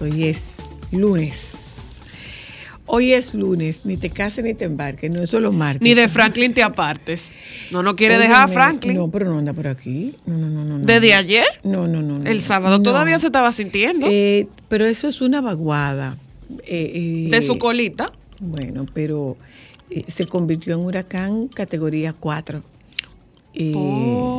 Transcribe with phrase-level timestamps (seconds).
[0.00, 2.02] Hoy es lunes.
[2.86, 5.82] Hoy es lunes, ni te cases ni te embarques, no es solo martes.
[5.82, 7.32] Ni de Franklin te apartes.
[7.70, 8.96] No, no quiere dejar a Franklin.
[8.96, 10.16] No, pero no anda por aquí.
[10.26, 10.78] No, no, no, no.
[10.78, 10.84] no.
[10.84, 11.44] ¿Desde ayer?
[11.62, 12.18] No, no, no.
[12.18, 12.28] no.
[12.28, 12.82] El sábado No.
[12.82, 14.08] todavía se estaba sintiendo.
[14.10, 16.16] Eh, pero eso es una vaguada.
[16.66, 18.10] Eh, eh, de su colita.
[18.40, 19.36] Bueno, pero
[19.90, 22.60] eh, se convirtió en huracán categoría 4.
[23.54, 23.72] Eh,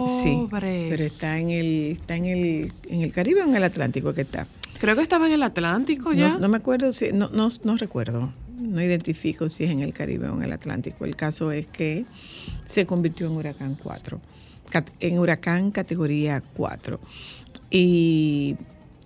[0.07, 0.87] sí, Pobre.
[0.89, 4.21] pero está en el está en el en el Caribe o en el Atlántico que
[4.21, 4.47] está.
[4.81, 6.29] Creo que estaba en el Atlántico ya.
[6.29, 9.93] No, no me acuerdo, si, no, no, no recuerdo, no identifico si es en el
[9.93, 11.05] Caribe o en el Atlántico.
[11.05, 12.05] El caso es que
[12.65, 14.19] se convirtió en huracán 4,
[14.71, 16.99] cat- en huracán categoría 4.
[17.69, 18.55] Y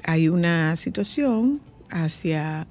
[0.04, 2.68] hay una situación hacia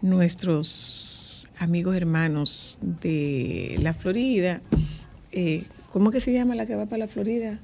[0.00, 4.60] nuestros amigos hermanos de la Florida.
[5.32, 7.58] Eh, ¿Cómo que se llama la que va para la Florida?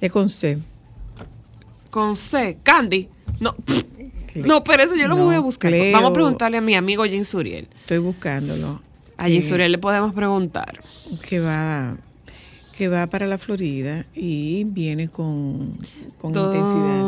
[0.00, 0.58] Es con C.
[1.90, 2.58] Con C.
[2.62, 3.08] Candy.
[3.40, 3.54] No,
[4.36, 5.70] no, pero eso yo lo No, voy a buscar.
[5.70, 5.92] Cleo.
[5.92, 7.68] Vamos a preguntarle a mi amigo Jim Suriel.
[7.76, 8.80] Estoy buscándolo.
[9.18, 10.80] A Jim Eh, Suriel le podemos preguntar.
[11.28, 11.96] que va
[12.82, 15.70] que va para la Florida y viene con,
[16.20, 17.04] con intensidad.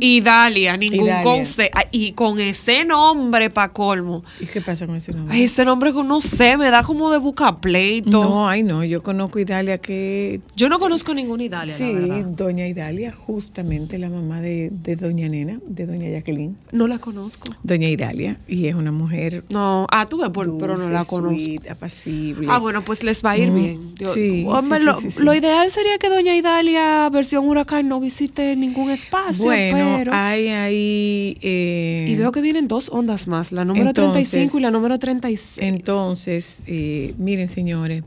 [0.00, 1.22] Y Dalia, ningún Dalia.
[1.24, 1.70] con C.
[1.74, 4.22] Ah, Y con ese nombre para colmo.
[4.40, 5.34] ¿Y qué pasa con ese nombre?
[5.34, 8.10] Ay, ese nombre que no sé, me da como de buscar pleito.
[8.22, 12.66] no, ay no, yo conozco Idalia que Yo no conozco ninguna Idalia, sí, la doña
[12.68, 16.56] Idalia, justamente la mamá de, de doña Nena, de doña Jacqueline.
[16.70, 17.48] No la conozco.
[17.64, 21.04] Doña Idalia, y es una mujer No, ah, tú ves, por- pero no dulce, la
[21.04, 21.36] conozco.
[21.38, 22.46] sweet, apacible.
[22.50, 23.94] Ah, bueno, pues les va a ir Mm, bien.
[23.96, 25.24] Yo- sí, hombre, sí, lo, sí, sí, sí.
[25.24, 30.12] lo ideal sería que Doña Idalia, versión huracán, no visite ningún espacio, bueno, pero...
[30.14, 31.36] hay ahí...
[31.42, 34.98] eh, y veo que vienen dos ondas más, la número Entonces- 35 y la número
[34.98, 35.58] 36.
[35.66, 38.04] Entonces, eh, miren señores,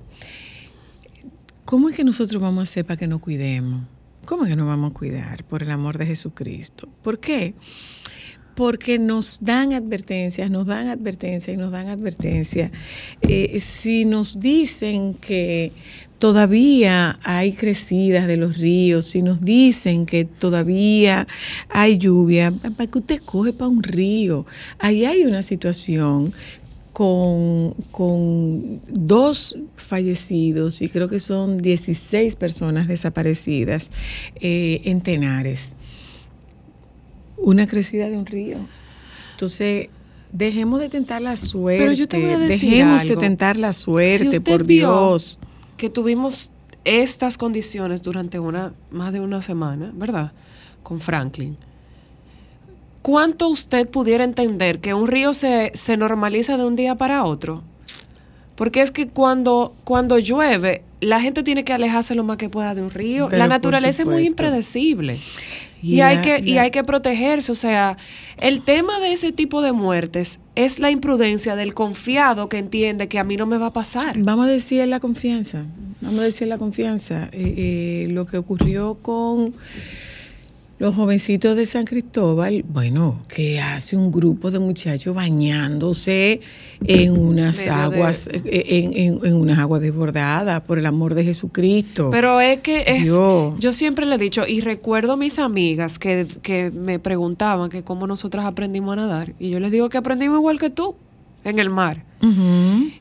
[1.66, 3.88] ¿cómo es que nosotros vamos a hacer para que nos cuidemos?
[4.25, 5.44] ¿Cómo es que nos vamos a cuidar?
[5.44, 6.90] Por el amor de Jesucristo.
[7.03, 7.53] ¿Por qué?
[8.56, 12.72] Porque nos dan advertencias, nos dan advertencias y nos dan advertencias.
[13.22, 15.73] Eh, si nos dicen que
[16.25, 21.28] todavía hay crecidas de los ríos, si nos dicen que todavía
[21.69, 24.44] hay lluvia, para que usted coge para un río.
[24.80, 26.34] Ahí hay una situación
[26.94, 33.91] con, con dos fallecidos y creo que son 16 personas desaparecidas
[34.41, 35.75] eh, en Tenares.
[37.38, 38.58] Una crecida de un río.
[39.34, 39.90] Entonces,
[40.31, 41.84] dejemos de tentar la suerte.
[41.84, 43.14] Pero yo te voy a decir dejemos algo.
[43.14, 45.40] de tentar la suerte, Si por vio Dios.
[45.85, 46.50] Que tuvimos
[46.84, 50.31] estas condiciones durante una más de una semana, ¿verdad?
[50.81, 51.57] Con Franklin.
[53.03, 57.62] ¿Cuánto usted pudiera entender que un río se, se normaliza de un día para otro?
[58.56, 62.73] Porque es que cuando, cuando llueve, la gente tiene que alejarse lo más que pueda
[62.73, 63.28] de un río.
[63.28, 65.19] Pero la naturaleza es muy impredecible.
[65.85, 67.52] Y hay que, y hay que protegerse.
[67.52, 67.97] O sea,
[68.37, 73.20] el tema de ese tipo de muertes es la imprudencia del confiado que entiende que
[73.20, 74.17] a mí no me va a pasar.
[74.17, 75.64] Vamos a decir la confianza.
[76.02, 77.29] Vamos a decir la confianza.
[77.32, 79.53] Eh, eh, lo que ocurrió con
[80.78, 86.42] los jovencitos de San Cristóbal, bueno, que hace un grupo de muchachos bañándose
[86.86, 91.24] en unas Medio aguas, eh, en, en- en unas aguas desbordadas, por el amor de
[91.24, 92.10] Jesucristo.
[92.12, 93.56] Pero es que es, Dios.
[93.60, 98.06] yo siempre le he dicho, y recuerdo mis amigas que, que me preguntaban que cómo
[98.06, 100.96] nosotras aprendimos a nadar, y yo les digo que aprendimos igual que tú,
[101.46, 102.03] en el mar.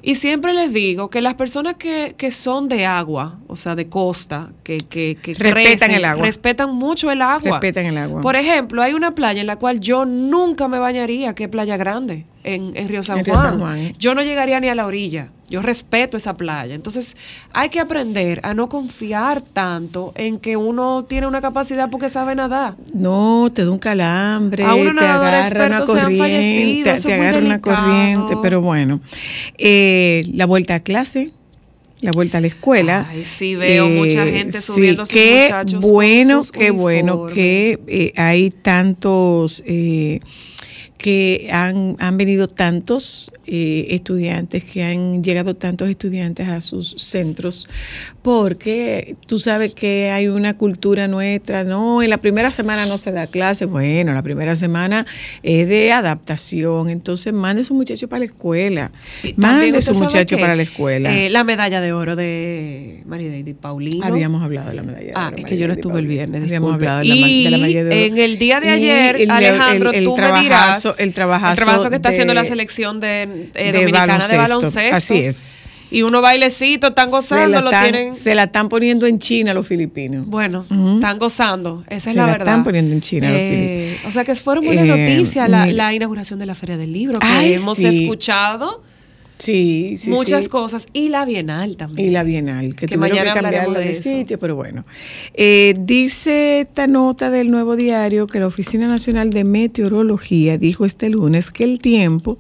[0.03, 3.89] Y siempre les digo que las personas que, que son de agua, o sea, de
[3.89, 6.27] costa, que, que, que Respetan crecen, el agua.
[6.27, 7.53] respetan mucho el agua.
[7.59, 8.21] Respetan el agua.
[8.21, 11.79] Por ejemplo, hay una playa en la cual yo nunca me bañaría, que es Playa
[11.79, 13.51] Grande, en, en Río San En Río Juan.
[13.51, 13.93] San Juan.
[13.99, 15.31] Yo no llegaría ni a la orilla.
[15.55, 16.75] Yo respeto esa playa.
[16.75, 17.17] Entonces,
[17.53, 22.35] hay que aprender a no confiar tanto en que uno tiene una capacidad porque sabe
[22.35, 22.75] nadar.
[22.93, 28.61] No, te da un calambre, A te agarra una corriente, te agarra una corriente, pero
[28.63, 28.99] bueno.
[29.57, 31.31] Eh, la vuelta a clase,
[32.01, 33.07] la vuelta a la escuela.
[33.09, 36.71] Ay, sí, veo mucha gente sí, subiendo a sus qué muchachos con bueno, sus qué
[36.73, 40.19] bueno que eh, hay tantos eh,
[41.05, 47.69] que han, han venido tantos eh, estudiantes, que han llegado tantos estudiantes a sus centros,
[48.29, 53.13] porque tú sabes que hay una cultura nuestra, no, en la primera semana no se
[53.13, 55.05] da clase, bueno, la primera semana
[55.43, 58.93] es de adaptación, entonces mande su muchacho para la escuela,
[59.37, 61.15] mande usted su muchacho para la escuela.
[61.15, 64.07] eh, la medalla de oro de María David Paulino.
[64.07, 66.43] Habíamos hablado de la medalla de Ah, oro, es que yo no estuve el viernes.
[66.45, 66.87] Habíamos disculpe.
[66.89, 68.05] hablado de la, de medalla de oro.
[68.07, 71.91] En el día de ayer, el- Alejandro, el- el tú me trabajazo- dirás el trabajazo
[71.91, 73.23] que está haciendo la selección de,
[73.55, 74.97] eh, de dominicana de baloncesto.
[74.97, 75.55] Así es.
[75.95, 78.13] Y unos bailecitos están se, gozando, la lo tienen.
[78.13, 80.27] se la están poniendo en China los filipinos.
[80.27, 80.65] Bueno,
[80.95, 82.49] están gozando, esa es Se la la verdad.
[82.49, 85.93] están poniendo en China los Eh, o sea que fueron buenas Eh, noticias la, la
[85.95, 87.87] inauguración de la Feria del Libro, que Ay, hemos sí.
[87.87, 88.83] escuchado
[89.39, 90.51] Sí, sí, muchas sí.
[90.51, 90.87] cosas.
[90.93, 92.09] Y la Bienal también.
[92.09, 94.85] Y la Bienal, que, Que tuvieron mañana que cambiarla de, de sitio, pero bueno.
[95.35, 101.09] Eh, dice esta nota del Nuevo Diario que la Oficina Nacional de Meteorología dijo este
[101.09, 102.39] lunes que el tiempo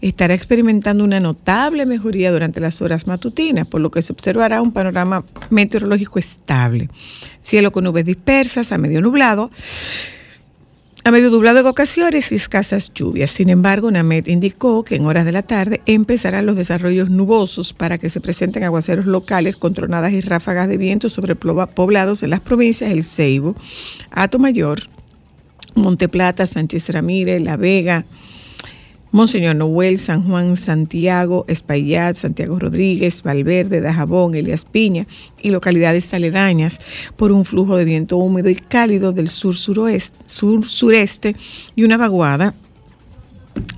[0.00, 4.72] estará experimentando una notable mejoría durante las horas matutinas, por lo que se observará un
[4.72, 6.88] panorama meteorológico estable.
[7.40, 9.50] Cielo con nubes dispersas a medio nublado.
[11.06, 13.30] A medio nublado en ocasiones y escasas lluvias.
[13.30, 17.96] Sin embargo, NAMED indicó que en horas de la tarde empezarán los desarrollos nubosos para
[17.96, 22.40] que se presenten aguaceros locales con tronadas y ráfagas de viento sobre poblados en las
[22.40, 23.54] provincias El Ceibo,
[24.40, 24.80] Mayor,
[25.76, 28.04] Monteplata, Sánchez Ramírez, La Vega,
[29.16, 35.06] Monseñor Noel, San Juan, Santiago, Espaillat, Santiago Rodríguez, Valverde, Dajabón, Elias Piña
[35.40, 36.80] y localidades aledañas
[37.16, 41.34] por un flujo de viento húmedo y cálido del sur-sureste
[41.74, 42.52] y una vaguada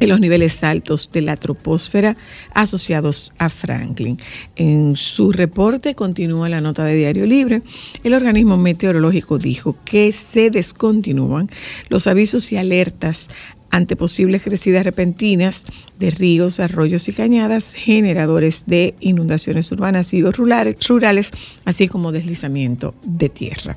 [0.00, 2.16] en los niveles altos de la troposfera
[2.52, 4.18] asociados a Franklin.
[4.56, 7.62] En su reporte continúa la nota de Diario Libre.
[8.02, 11.48] El organismo meteorológico dijo que se descontinúan
[11.88, 13.30] los avisos y alertas
[13.70, 15.64] ante posibles crecidas repentinas
[15.98, 21.30] de ríos, arroyos y cañadas, generadores de inundaciones urbanas y rurales,
[21.64, 23.76] así como deslizamiento de tierra.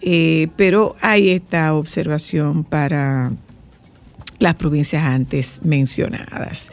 [0.00, 3.32] Eh, pero hay esta observación para
[4.38, 6.70] las provincias antes mencionadas.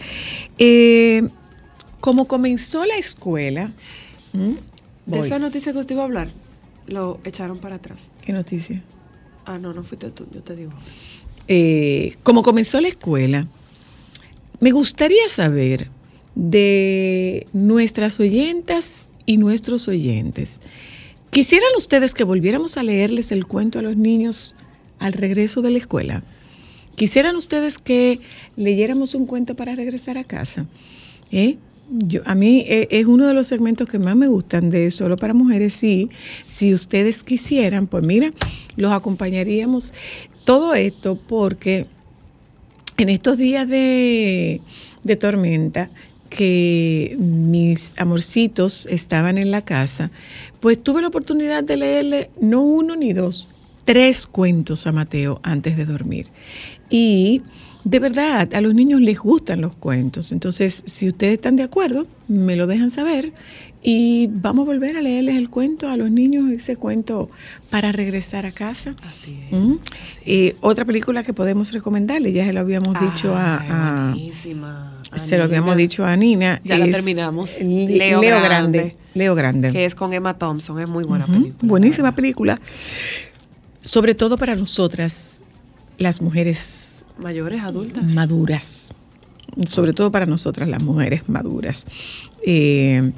[0.57, 1.27] Eh,
[2.01, 3.71] como comenzó la escuela.
[4.33, 6.29] De esa noticia que usted iba a hablar,
[6.87, 8.11] lo echaron para atrás.
[8.21, 8.81] ¿Qué noticia?
[9.45, 10.71] Ah, no, no fuiste tú, yo te digo.
[11.47, 13.47] Eh, como comenzó la escuela,
[14.59, 15.89] me gustaría saber
[16.35, 20.61] de nuestras oyentas y nuestros oyentes.
[21.29, 24.55] ¿Quisieran ustedes que volviéramos a leerles el cuento a los niños
[24.99, 26.23] al regreso de la escuela?
[26.95, 28.19] ¿Quisieran ustedes que
[28.55, 30.65] leyéramos un cuento para regresar a casa?
[31.31, 31.57] ¿Eh?
[32.25, 35.33] A mí eh, es uno de los segmentos que más me gustan de Solo para
[35.33, 35.73] Mujeres.
[35.73, 36.09] Sí,
[36.45, 38.31] si ustedes quisieran, pues mira,
[38.75, 39.93] los acompañaríamos.
[40.43, 41.87] Todo esto porque
[42.97, 44.61] en estos días de,
[45.19, 45.89] tormenta
[46.29, 50.11] que mis amorcitos estaban en la casa,
[50.59, 53.49] pues tuve la oportunidad de leerle no uno ni dos,
[53.85, 56.27] tres cuentos a Mateo antes de dormir.
[56.89, 57.41] Y
[57.83, 60.31] de verdad, a los niños les gustan los cuentos.
[60.31, 63.33] Entonces, si ustedes están de acuerdo, me lo dejan saber
[63.83, 67.31] y vamos a volver a leerles el cuento a los niños, ese cuento
[67.71, 68.95] para regresar a casa.
[69.03, 69.57] Así es.
[69.57, 69.71] ¿Mm?
[69.73, 75.01] así Eh, otra película que podemos recomendarle, ya se lo habíamos dicho a, a- buenísima.
[75.15, 76.61] se lo habíamos dicho a Nina.
[76.63, 77.59] Ya la es terminamos.
[77.59, 78.77] Le- Leo Leo, Grande.
[78.79, 78.95] Grande.
[79.15, 79.71] Leo Grande.
[79.71, 81.57] Que es con Emma Thompson, es muy buena película.
[81.63, 82.59] Buenísima la película.
[83.79, 85.43] Sobre todo para nosotras,
[86.01, 88.03] las mujeres Mayores, adultas.
[88.03, 88.93] maduras.
[89.65, 91.85] Sobre todo para nosotras, las mujeres maduras.
[92.45, 93.11] Eh,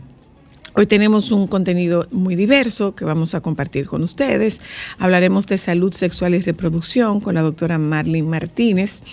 [0.76, 4.60] Hoy tenemos un contenido muy diverso que vamos a compartir con ustedes.
[4.98, 9.04] Hablaremos de salud sexual y reproducción con la doctora Marlene Martínez.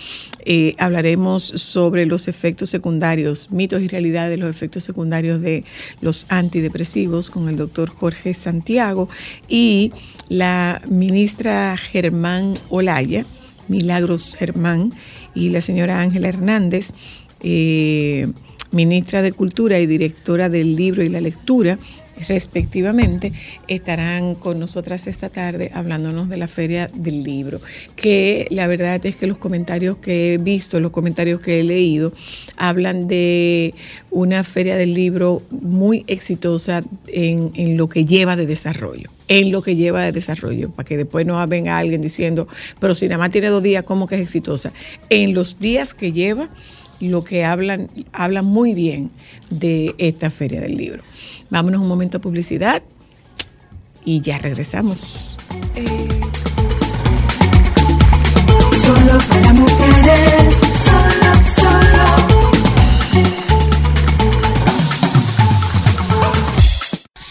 [0.43, 5.63] Eh, hablaremos sobre los efectos secundarios, mitos y realidades de los efectos secundarios de
[6.01, 9.07] los antidepresivos con el doctor Jorge Santiago
[9.47, 9.91] y
[10.29, 13.23] la ministra Germán Olaya,
[13.71, 14.93] Milagros Germán,
[15.33, 16.93] y la señora Ángela Hernández
[17.43, 18.27] eh,
[18.71, 21.77] ministra de Cultura y directora del libro y la lectura,
[22.27, 23.33] respectivamente,
[23.67, 27.61] estarán con nosotras esta tarde hablándonos de la Feria del Libro,
[27.95, 32.13] que la verdad es que los comentarios que he visto, los comentarios que he leído,
[32.57, 33.73] hablan de
[34.09, 39.75] una Feria del Libro muy exitosa en, lo que lleva de desarrollo, en lo que
[39.75, 42.47] lleva de desarrollo, para que después no venga alguien diciendo,
[42.79, 44.73] pero si nada más tiene dos días, ¿cómo que es exitosa?
[45.09, 46.49] En los días que lleva,
[47.01, 49.11] lo que hablan, hablan muy bien
[49.49, 51.03] de esta Feria del Libro.
[51.49, 52.83] Vámonos un momento a publicidad
[54.05, 55.37] y ya regresamos.
[58.85, 60.55] Solo para mujeres,
[60.85, 62.05] solo, solo.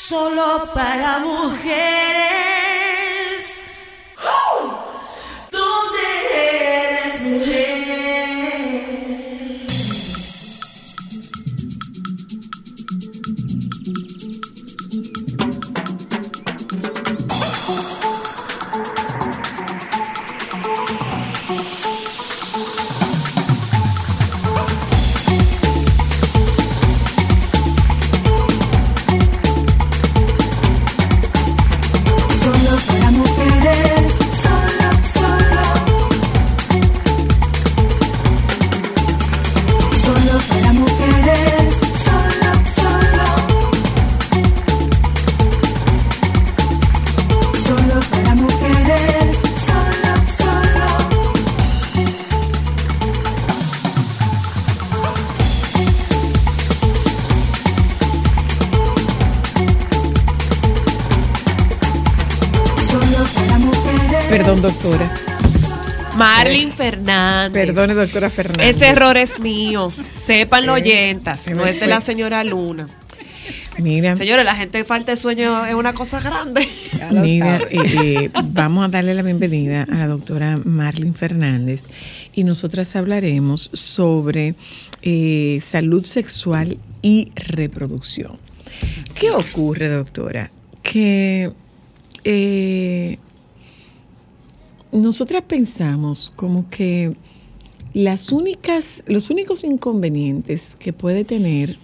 [0.08, 2.29] Solo para mujeres.
[64.60, 65.10] Doctora.
[66.16, 67.66] Marlin Fernández.
[67.66, 68.76] Perdone, doctora Fernández.
[68.76, 69.90] Ese error es mío.
[70.20, 71.40] Sepan los oyentas.
[71.42, 72.86] se No es de la señora Luna.
[73.78, 76.68] Mira, Señores, la gente falta de sueño es una cosa grande.
[77.10, 81.84] Mira, eh, eh, vamos a darle la bienvenida a la doctora Marlin Fernández
[82.34, 84.54] y nosotras hablaremos sobre
[85.00, 88.38] eh, salud sexual y reproducción.
[89.18, 90.50] ¿Qué ocurre, doctora?
[90.82, 91.52] Que
[92.24, 93.18] eh,
[94.92, 97.14] nosotras pensamos como que
[97.92, 101.76] las únicas, los únicos inconvenientes que puede tener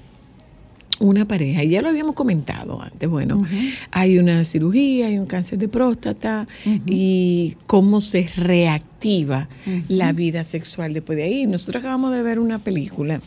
[0.99, 3.43] una pareja, y ya lo habíamos comentado antes, bueno,
[3.91, 6.49] hay una cirugía, hay un cáncer de próstata
[6.87, 9.49] y cómo se reactiva
[9.89, 11.47] la vida sexual después de ahí.
[11.47, 13.21] Nosotros acabamos de ver una película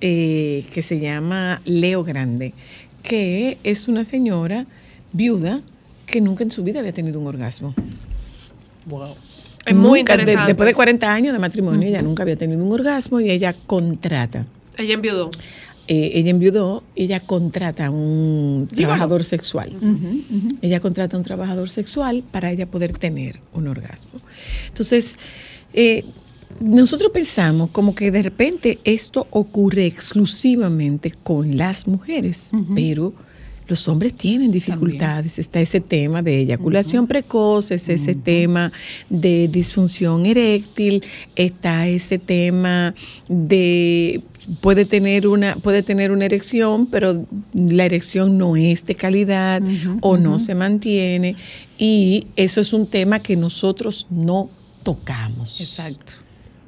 [0.00, 2.54] eh, que se llama Leo Grande,
[3.02, 4.66] que es una señora
[5.12, 5.62] viuda
[6.06, 7.74] que nunca en su vida había tenido un orgasmo.
[9.66, 10.50] Es muy Nunca, de- interesante.
[10.52, 14.46] después de 40 años de matrimonio, ella nunca había tenido un orgasmo y ella contrata
[14.78, 15.30] Ella enviudó.
[15.88, 19.72] eh, ella enviudó, ella contrata a un trabajador sexual.
[20.62, 24.20] Ella contrata a un trabajador sexual para ella poder tener un orgasmo.
[24.68, 25.16] Entonces,
[25.74, 26.04] eh,
[26.60, 33.12] nosotros pensamos como que de repente esto ocurre exclusivamente con las mujeres, pero
[33.68, 35.38] los hombres tienen dificultades.
[35.38, 38.72] Está ese tema de eyaculación precoz, es ese tema
[39.10, 41.02] de disfunción eréctil,
[41.34, 42.94] está ese tema
[43.28, 44.22] de
[44.60, 49.62] puede tener una puede tener una erección, pero la erección no es de calidad
[50.00, 51.36] o no se mantiene
[51.78, 54.50] y eso es un tema que nosotros no
[54.82, 55.60] tocamos.
[55.60, 56.12] Exacto.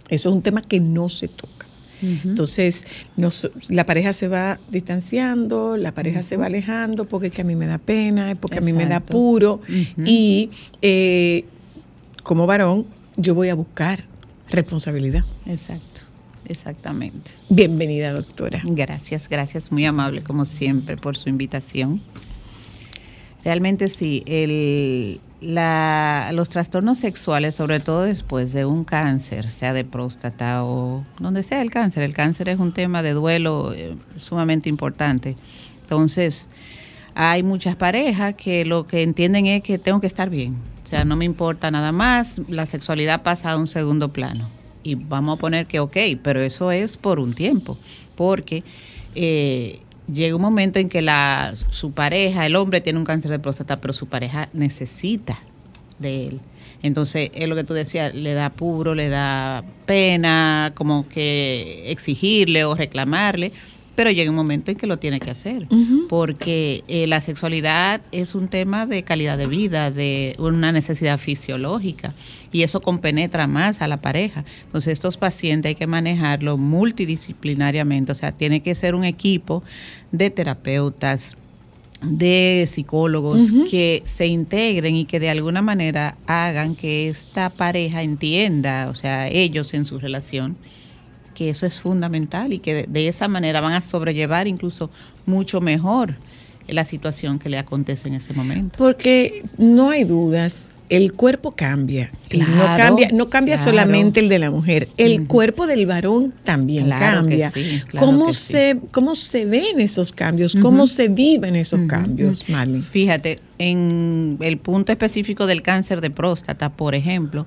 [0.08, 1.57] Eso es un tema que no se toca.
[2.02, 2.84] Entonces,
[3.16, 7.44] nos- la pareja se va distanciando, la pareja se va alejando porque es que a
[7.44, 9.60] mí me da pena, es porque a mí me da puro.
[10.04, 10.50] Y
[10.82, 11.44] eh,
[12.22, 12.86] como varón,
[13.16, 14.04] yo voy a buscar
[14.50, 15.24] responsabilidad.
[15.46, 16.00] Exacto.
[16.46, 17.30] Exactamente.
[17.50, 18.62] Bienvenida, doctora.
[18.64, 22.00] Gracias, gracias, muy amable como siempre por su invitación.
[23.44, 29.85] Realmente sí, el, la- los trastornos sexuales, sobre todo después de un cáncer, sea de
[29.85, 34.68] próstata o donde sea el cáncer, el cáncer es un tema de duelo eh, sumamente
[34.68, 35.37] importante.
[35.83, 36.49] Entonces,
[37.14, 41.04] hay muchas parejas que lo que entienden es que tengo que estar bien, o sea,
[41.04, 44.49] no me importa nada más, la sexualidad pasa a un segundo plano.
[44.85, 47.76] Y vamos a poner que ok, pero eso es por un tiempo,
[48.16, 48.62] porque
[49.14, 49.80] eh,
[50.12, 53.80] llega un momento en que la, su pareja, el hombre tiene un cáncer de próstata,
[53.80, 55.38] pero su pareja necesita
[55.98, 56.40] de él.
[56.82, 62.64] Entonces, es lo que tú decías, le da puro, le da pena, como que exigirle
[62.64, 63.52] o reclamarle,
[63.98, 65.66] pero llega un momento en que lo tiene que hacer,
[66.08, 72.14] porque eh, la sexualidad es un tema de calidad de vida, de una necesidad fisiológica,
[72.52, 74.44] y eso compenetra más a la pareja.
[74.66, 79.64] Entonces, estos pacientes hay que manejarlo multidisciplinariamente, o sea, tiene que ser un equipo
[80.12, 81.36] de terapeutas,
[82.00, 88.90] de psicólogos que se integren y que de alguna manera hagan que esta pareja entienda,
[88.90, 90.56] o sea, ellos en su relación,
[91.38, 94.90] que eso es fundamental y que de, de esa manera van a sobrellevar incluso
[95.25, 96.14] mucho mejor
[96.66, 98.76] la situación que le acontece en ese momento.
[98.76, 102.11] Porque no hay dudas, el cuerpo cambia.
[102.30, 103.71] Y no Claro, cambia, no cambia claro.
[103.71, 105.28] solamente el de la mujer, el Ujú.
[105.28, 107.50] cuerpo del varón también Claro cambia.
[107.52, 108.52] sí, claro ¿Cómo, que sí.
[108.52, 110.57] se, ¿Cómo se ven esos cambios?
[110.57, 110.92] ¿Cómo Ujú.
[110.92, 112.83] se viven esos cambios, Marlene?
[112.83, 117.47] Fíjate, en el punto específico del cáncer de próstata, por ejemplo,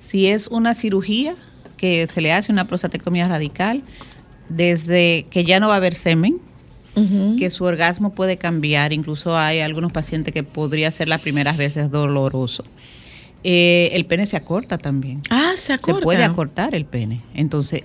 [0.00, 1.34] si es una cirugía
[1.78, 3.82] que se le hace una prostatectomía radical,
[4.50, 6.40] desde que ya no va a haber semen,
[7.38, 11.92] que su orgasmo puede cambiar, incluso hay algunos pacientes que podría ser las primeras veces
[11.92, 12.64] doloroso.
[13.44, 15.20] Eh, el pene se acorta también.
[15.30, 16.00] Ah, se acorta.
[16.00, 17.20] Se puede acortar el pene.
[17.34, 17.84] Entonces,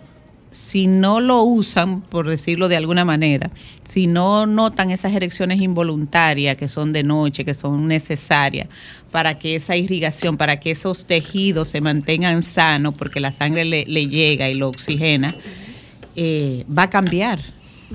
[0.54, 3.50] si no lo usan, por decirlo de alguna manera,
[3.84, 8.68] si no notan esas erecciones involuntarias que son de noche, que son necesarias
[9.12, 13.86] para que esa irrigación, para que esos tejidos se mantengan sanos, porque la sangre le,
[13.86, 15.34] le llega y lo oxigena,
[16.16, 17.40] eh, va a cambiar.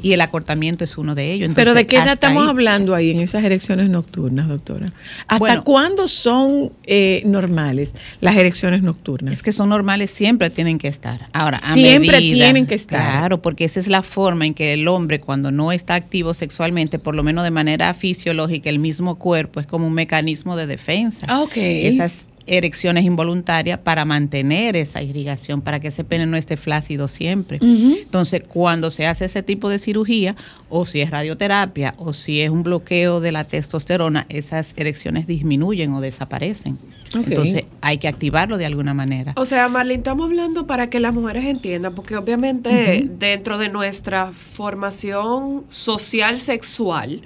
[0.02, 1.50] Y el acortamiento es uno de ellos.
[1.55, 4.93] Pero ¿de qué edad estamos ahí- hablando ahí en esas erecciones nocturnas, doctora?
[5.26, 5.64] ¿Hasta Bueno.
[5.64, 9.33] cuándo son eh, normales las erecciones nocturnas?
[9.35, 11.26] Es que son normales, siempre tienen que estar.
[11.33, 13.00] Ahora, a Siempre medida- tienen que estar.
[13.00, 16.99] Claro, porque esa es la forma en que el hombre, cuando no está activo sexualmente,
[16.99, 21.26] por lo menos de manera fisiológica, el mismo cuerpo es como un mecanismo de defensa.
[21.28, 21.57] Ah, ok.
[21.57, 27.59] Esas erecciones involuntarias para mantener esa irrigación, para que ese pene no esté flácido siempre.
[27.61, 30.37] Entonces, cuando se hace ese tipo de cirugía,
[30.69, 35.93] o si es radioterapia, o si es un bloqueo de la testosterona, esas erecciones disminuyen
[35.93, 36.78] o desaparecen.
[37.15, 39.33] Entonces, hay que activarlo de alguna manera.
[39.37, 44.33] O sea, Marlene, estamos hablando para que las mujeres entiendan, porque obviamente dentro de nuestra
[44.53, 47.23] formación social sexual,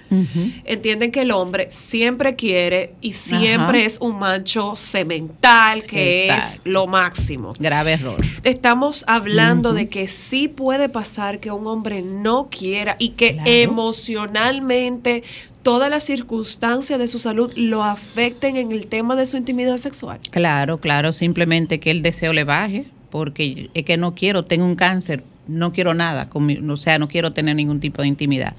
[0.64, 6.86] entienden que el hombre siempre quiere y siempre es un macho semental, que es lo
[6.86, 7.54] máximo.
[7.58, 8.16] Grave error.
[8.44, 13.50] Estamos hablando de que sí puede pasar que un hombre no quiera y que Claro.
[13.50, 15.22] emocionalmente
[15.62, 20.18] todas las circunstancias de su salud lo afecten en el tema de su intimidad sexual.
[20.30, 24.76] Claro, claro, simplemente que el deseo le baje, porque es que no quiero, tengo un
[24.76, 28.54] cáncer, no quiero nada, con mi- o sea, no quiero tener ningún tipo de intimidad.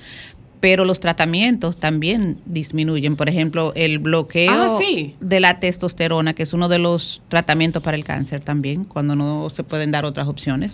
[0.60, 3.18] Pero los tratamientos también disminuyen.
[3.18, 5.14] Por ejemplo, el bloqueo Ah, sí.
[5.20, 9.50] de la testosterona, que es uno de los tratamientos para el cáncer también, cuando no
[9.50, 10.72] se pueden dar otras opciones.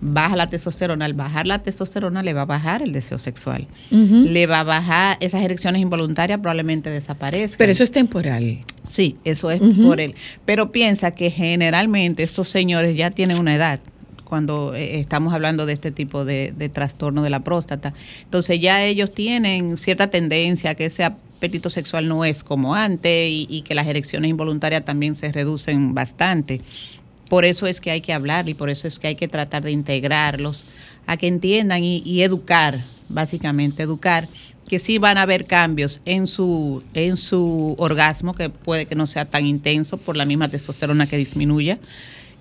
[0.00, 1.04] Baja la testosterona.
[1.04, 3.66] Al bajar la testosterona le va a bajar el deseo sexual.
[3.90, 7.58] Le va a bajar esas erecciones involuntarias, probablemente desaparezcan.
[7.58, 8.60] Pero eso es temporal.
[8.86, 9.82] Sí, eso es Ujú.
[9.82, 10.14] por él.
[10.44, 13.80] Pero piensa que generalmente estos señores ya tienen una edad
[14.24, 17.92] cuando eh, estamos hablando de este tipo de, de trastorno de la próstata.
[18.24, 23.30] Entonces ya ellos tienen cierta tendencia a que ese apetito sexual no es como antes
[23.30, 26.60] y, y que las erecciones involuntarias también se reducen bastante.
[27.28, 29.62] Por eso es que hay que hablar y por eso es que hay que tratar
[29.62, 30.64] de integrarlos
[31.06, 34.28] a que entiendan y, y educar, básicamente educar
[34.68, 39.06] que sí van a haber cambios en su en su orgasmo que puede que no
[39.06, 41.78] sea tan intenso por la misma testosterona que disminuya,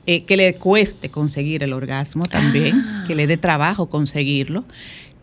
[0.05, 4.65] eh, que le cueste conseguir el orgasmo también, que le dé trabajo conseguirlo,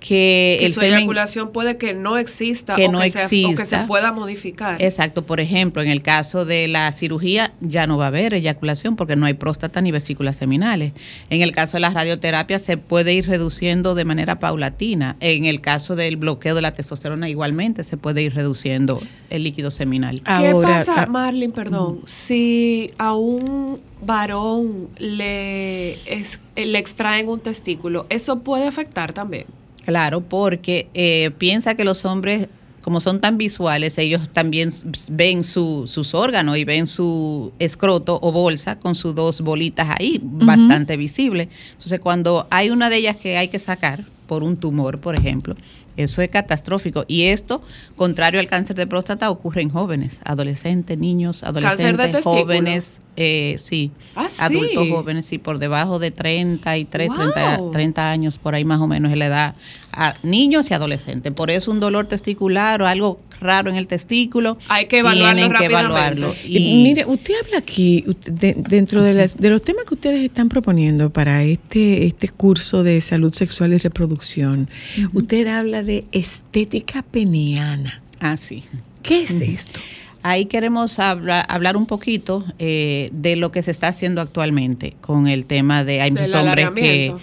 [0.06, 3.20] que, Que el su semen eyaculación puede que no exista, que o, no que se,
[3.20, 3.86] o que se exista.
[3.86, 4.82] pueda modificar.
[4.82, 8.96] Exacto, por ejemplo, en el caso de la cirugía ya no va a haber eyaculación
[8.96, 10.92] porque no hay próstata ni vesículas seminales.
[11.30, 15.16] En el caso de la radioterapia se puede ir reduciendo de manera paulatina.
[15.20, 19.70] En el caso del bloqueo de la testosterona igualmente se puede ir reduciendo el líquido
[19.70, 20.20] seminal.
[20.20, 28.04] ¿Qué Ahora, pasa, Marlene, perdón, si a un varón le, es- le extraen un testículo,
[28.10, 29.46] eso puede afectar también?
[29.84, 32.48] Claro, porque eh, piensa que los hombres,
[32.82, 34.72] como son tan visuales, ellos también
[35.10, 40.20] ven su- sus órganos y ven su escroto o bolsa con sus dos bolitas ahí,
[40.22, 41.48] bastante visible.
[41.72, 45.54] Entonces, cuando hay una de ellas que hay que sacar por un tumor, por ejemplo,
[45.96, 47.04] Eso es catastrófico.
[47.06, 47.62] Y esto,
[47.96, 53.56] contrario al cáncer de próstata, ocurre en jóvenes, adolescentes, niños, ¿Cáncer de adolescentes, jóvenes, eh,
[53.60, 54.36] sí, Ah, sí.
[54.40, 57.16] adultos jóvenes, sí, por debajo de 33, Wow.
[57.16, 59.54] 30, 30 años, por ahí más o menos es la edad,
[59.92, 61.32] a niños y adolescentes.
[61.32, 65.52] Por eso un dolor testicular o algo raro en el testículo, Hay que evaluarlo tienen
[65.56, 66.34] que evaluarlo.
[66.44, 70.24] Y mire, usted habla aquí, usted- de- dentro de, las- de los temas que ustedes
[70.24, 74.68] están proponiendo para este, este curso de salud sexual y reproducción,
[75.12, 78.02] usted habla de estética peniana.
[78.20, 78.64] ah, sí.
[79.02, 79.78] ¿Qué es esto?
[80.22, 85.28] Ahí queremos habla- hablar un poquito eh, de lo que se está haciendo actualmente con
[85.28, 87.20] el tema de hay muchos hombres que, alargamiento.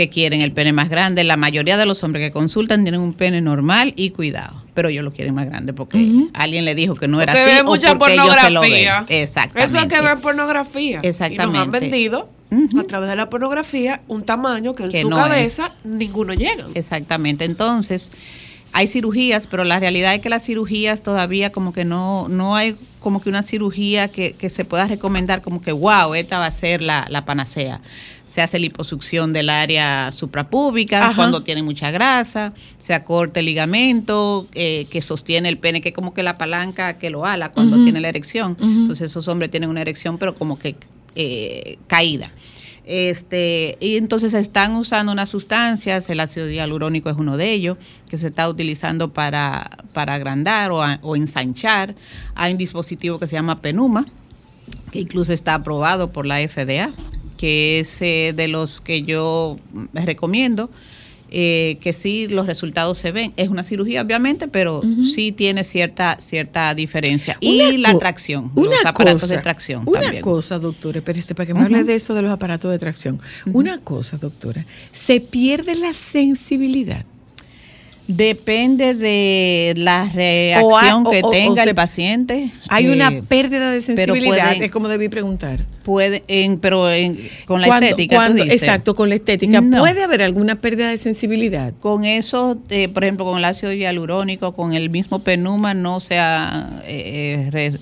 [0.00, 1.24] Que quieren el pene más grande.
[1.24, 5.04] La mayoría de los hombres que consultan tienen un pene normal y cuidado, pero ellos
[5.04, 7.64] lo quieren más grande porque alguien le dijo que no era Porque así ve o
[7.64, 8.70] mucha porque ellos se lo ven.
[8.70, 9.04] pornografía.
[9.08, 9.64] Exactamente.
[9.76, 11.00] Eso es que ver pornografía.
[11.02, 11.44] Exactamente.
[11.44, 12.28] Y nos han vendido
[12.80, 15.74] a través de la pornografía un tamaño que en Que su no cabeza es.
[15.84, 16.64] ninguno llega.
[16.74, 17.44] Exactamente.
[17.44, 18.10] Entonces,
[18.72, 22.74] hay cirugías, pero la realidad es que las cirugías todavía como que no, no hay
[23.00, 26.52] como que una cirugía que, que se pueda recomendar como que, wow, esta va a
[26.52, 27.82] ser la, la panacea.
[28.30, 31.16] Se hace liposucción del área suprapúbica Ajá.
[31.16, 35.94] cuando tiene mucha grasa, se acorta el ligamento eh, que sostiene el pene, que es
[35.96, 38.56] como que la palanca que lo ala cuando tiene la erección.
[38.60, 40.76] Entonces esos hombres tienen una erección, pero como que
[41.16, 42.30] eh, caída.
[42.86, 47.78] Este, y entonces se están usando unas sustancias, el ácido hialurónico es uno de ellos,
[48.08, 51.94] que se está utilizando para, para agrandar o, a- o ensanchar.
[52.34, 54.06] Hay un dispositivo que se llama Penuma,
[54.90, 56.90] que incluso está aprobado por la FDA,
[57.40, 59.58] que es eh, de los que yo
[59.94, 60.68] recomiendo,
[61.30, 63.32] eh, que sí los resultados se ven.
[63.38, 64.82] Es una cirugía, obviamente, pero
[65.14, 67.38] sí tiene cierta, cierta diferencia.
[67.40, 70.22] y Una la co- tracción, una los aparatos cosa, de tracción Una también.
[70.22, 73.18] cosa, doctora, espérese, para que me hable de eso de los aparatos de tracción.
[73.46, 77.06] Una cosa, doctora, se pierde la sensibilidad.
[78.16, 82.50] Depende de la reacción que o- o- tenga o el paciente.
[82.68, 85.60] Hay eh, una pérdida de sensibilidad, pueden- es como debí preguntar.
[85.84, 88.42] puede, en, pero en- con la Cuando- estética, cuando-.
[88.42, 89.60] Exacto, con la estética.
[89.60, 89.78] No.
[89.78, 91.72] ¿Puede haber alguna pérdida de sensibilidad?
[91.80, 96.18] Con eso, eh, por ejemplo, con el ácido hialurónico, con el mismo penuma, no se,
[96.18, 97.78] ha, eh, eh, re-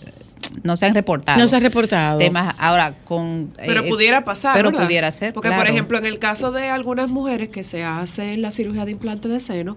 [0.62, 1.38] no se han reportado.
[1.38, 2.18] No se ha reportado.
[2.18, 2.54] temas.
[2.58, 3.52] Ahora, con.
[3.56, 4.54] Pero eh, pudiera pasar.
[4.54, 4.84] Pero ¿verdad?
[4.84, 5.32] pudiera ser.
[5.32, 8.92] Porque, por ejemplo, en el caso de algunas mujeres que se hacen la cirugía de
[8.92, 9.76] implante de seno,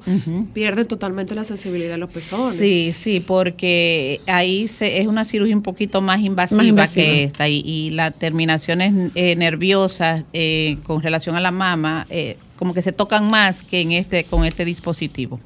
[0.54, 2.58] pierden totalmente la sensibilidad de los pezones.
[2.58, 7.06] Sí, sí, porque ahí se, es una cirugía un poquito más invasiva, Más invasiva.
[7.06, 12.38] que esta y, y las terminaciones eh, nerviosas eh, con relación a la mama eh,
[12.56, 15.40] como que se tocan más que en este con este dispositivo.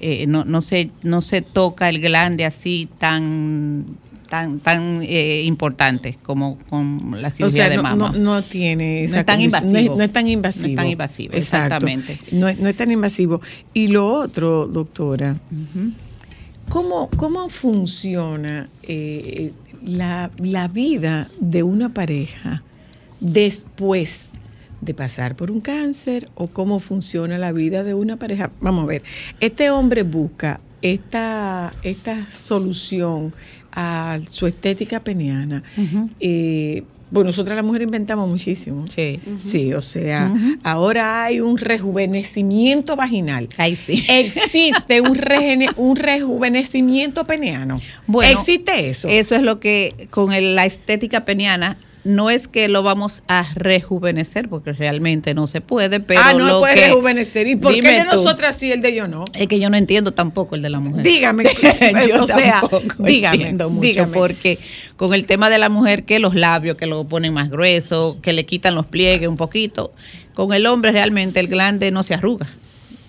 [0.00, 3.84] Eh, no, no se no se toca el glande así tan
[4.32, 8.12] tan tan eh, importante como con la O cirugía sea, de no, mama.
[8.14, 9.72] no, no tiene esa No es tan invasivo.
[9.72, 10.66] No es, no es tan invasivo.
[10.68, 11.66] No es tan invasivo, Exacto.
[11.66, 12.18] exactamente.
[12.32, 13.42] No es, no es tan invasivo.
[13.74, 15.36] Y lo otro, doctora.
[16.70, 19.52] ¿cómo, cómo funciona eh,
[19.84, 22.62] la, la vida de una pareja
[23.20, 24.32] después
[24.80, 28.50] de pasar por un cáncer o cómo funciona la vida de una pareja?
[28.62, 29.02] Vamos a ver,
[29.40, 33.34] este hombre busca esta, esta solución
[33.72, 35.62] a su estética peniana.
[35.76, 36.10] Ujú.
[36.20, 38.86] Eh, bueno, nosotras las mujeres inventamos muchísimo.
[38.88, 39.20] Sí.
[39.38, 40.32] Sí, o sea,
[40.62, 43.48] ahora hay un rejuvenecimiento vaginal.
[43.58, 44.02] Ahí sí.
[44.08, 47.80] Existe un, regene- un rejuvenecimiento peneano.
[48.06, 49.08] Bueno, existe eso.
[49.08, 53.46] Eso es lo que con el- la estética peniana no es que lo vamos a
[53.54, 57.46] rejuvenecer porque realmente no se puede, pero ah, no lo puede que- rejuvenecer.
[57.46, 59.24] ¿Y por qué Dime de nosotras sí, el de yo no?
[59.34, 61.04] Es que yo no entiendo tampoco el de la mujer.
[61.04, 61.44] Dígame,
[62.08, 64.12] yo o sea, tampoco dígame, entiendo mucho dígame.
[64.12, 64.58] porque
[64.96, 68.32] con el tema de la mujer que los labios que lo ponen más grueso, que
[68.32, 69.92] le quitan los pliegues un poquito,
[70.34, 72.48] con el hombre realmente el glande no se arruga.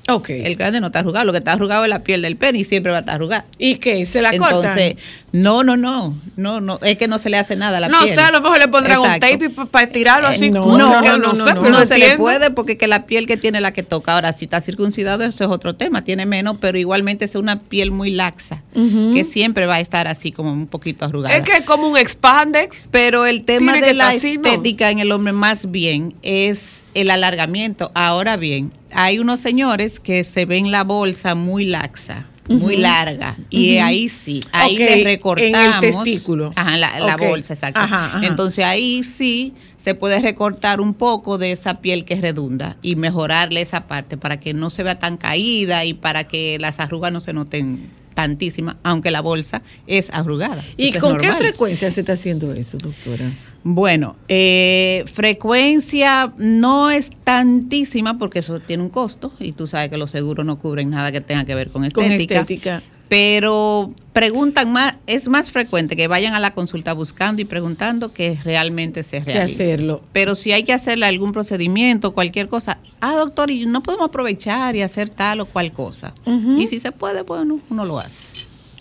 [0.09, 0.29] Ok.
[0.31, 2.63] El glande no está arrugado, lo que está arrugado es la piel del pene y
[2.65, 3.45] siempre va a estar arrugada.
[3.57, 4.05] ¿Y qué?
[4.05, 4.55] ¿Se la cortan?
[4.55, 4.95] Entonces,
[5.31, 8.01] no, no, no, no, no, es que no se le hace nada a la no
[8.03, 8.15] piel.
[8.15, 9.25] sé, a lo mejor le pondrán Exacto.
[9.25, 10.45] un tape para tirarlo así.
[10.45, 13.37] Eh, no, no, no, no, sé, no, se le puede porque que la piel que
[13.37, 14.13] tiene la que toca.
[14.13, 17.91] Ahora, si está circuncidado, eso es otro tema, tiene menos, pero igualmente es una piel
[17.91, 21.35] muy laxa, que siempre va a estar así como un poquito arrugada.
[21.35, 22.87] Es que es como un expandex.
[22.91, 27.91] pero el tema de la estética en el hombre más bien es el alargamiento.
[27.95, 32.27] Ahora bien, hay unos señores que se ven la bolsa muy laxa.
[32.49, 36.51] Muy larga y ahí sí, ahí le en el recortamos testículo.
[36.57, 37.79] Ajá, la, la bolsa, exacto.
[37.79, 38.27] Ajá, ajá.
[38.27, 42.97] Entonces ahí sí se puede recortar un poco de esa piel que es redunda y
[42.97, 47.13] mejorarle esa parte para que no se vea tan caída y para que las arrugas
[47.13, 50.63] no se noten tantísima, aunque la bolsa es arrugada.
[50.77, 53.31] ¿Y Eso con qué frecuencia se está haciendo eso, doctora?
[53.63, 59.97] Bueno, eh, frecuencia no es tantísima porque eso tiene un costo y tú sabes que
[59.97, 62.83] los seguros no cubren nada que tenga que ver con Con estética.
[63.13, 68.39] Pero preguntan más, es más frecuente que vayan a la consulta buscando y preguntando que
[68.43, 69.53] realmente se Que realice.
[69.65, 70.01] hacerlo.
[70.13, 74.75] Pero si hay que hacerle algún procedimiento, cualquier cosa, ah, doctor, y no podemos aprovechar
[74.75, 76.11] y hacer tal o cual cosa.
[76.57, 78.29] Y si se puede, bueno, uno lo hace.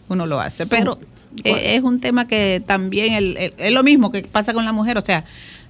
[0.08, 0.66] Uno lo hace.
[0.66, 0.98] Pero
[1.44, 4.96] es un tema que también el- el- es lo mismo que pasa con la mujer.
[4.96, 5.26] O sea,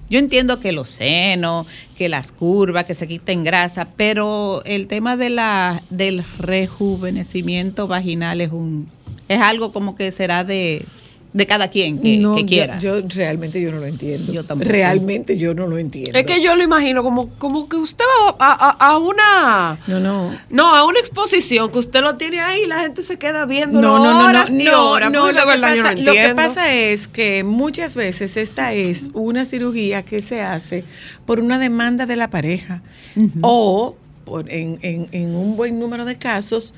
[0.09, 5.17] yo entiendo que los senos, que las curvas, que se quiten grasa, pero el tema
[5.17, 8.87] de la del rejuvenecimiento vaginal es un
[9.29, 10.85] es algo como que será de,
[11.33, 12.77] de cada quien que, no, quiera.
[12.79, 14.31] Yo, realmente yo no lo entiendo.
[14.31, 14.69] Yo tampoco.
[14.71, 16.17] Realmente yo no lo entiendo.
[16.17, 19.79] Es que yo lo imagino como, como que usted va a, a- a una...
[19.87, 20.31] No, no.
[20.51, 23.81] No, a una exposición que usted lo tiene ahí y la gente se queda viendo
[23.81, 25.83] No, no, no, no, horas y no, horas, no, porque de lo, que verdad yo
[25.83, 30.83] no lo que pasa es que muchas veces esta es una cirugía que se hace
[31.25, 32.81] por una demanda de la pareja
[33.41, 36.73] o por, en, en- en un buen número de casos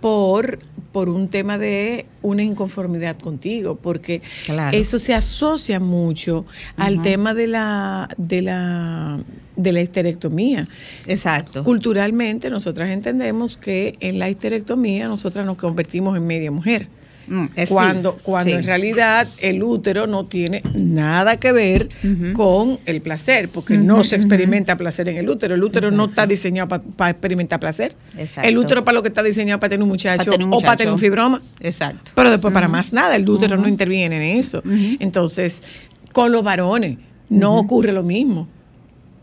[0.00, 0.58] por,
[0.92, 4.76] por un tema de una inconformidad contigo, porque Claro.
[4.76, 9.18] eso se asocia mucho al tema de la, de la,
[9.56, 10.66] de la histerectomía.
[11.06, 11.62] Exacto.
[11.64, 16.88] Culturalmente, nosotras entendemos que en la histerectomía nosotras nos convertimos en media mujer.
[17.30, 18.56] Mm, cuando cuando sí.
[18.56, 21.88] en realidad el útero no tiene nada que ver
[22.34, 25.54] con el placer, porque no se experimenta placer en el útero.
[25.54, 27.94] El útero no está diseñado para experimentar placer.
[28.18, 28.48] Exacto.
[28.48, 30.60] El útero para lo que está diseñado para tener un muchacho, Pa' tener un o
[30.60, 31.40] para tener un fibroma.
[31.60, 32.10] Exacto.
[32.16, 34.60] Pero después para más nada, el útero no interviene en eso.
[34.98, 35.62] Entonces,
[36.10, 38.48] con los varones no ocurre lo mismo.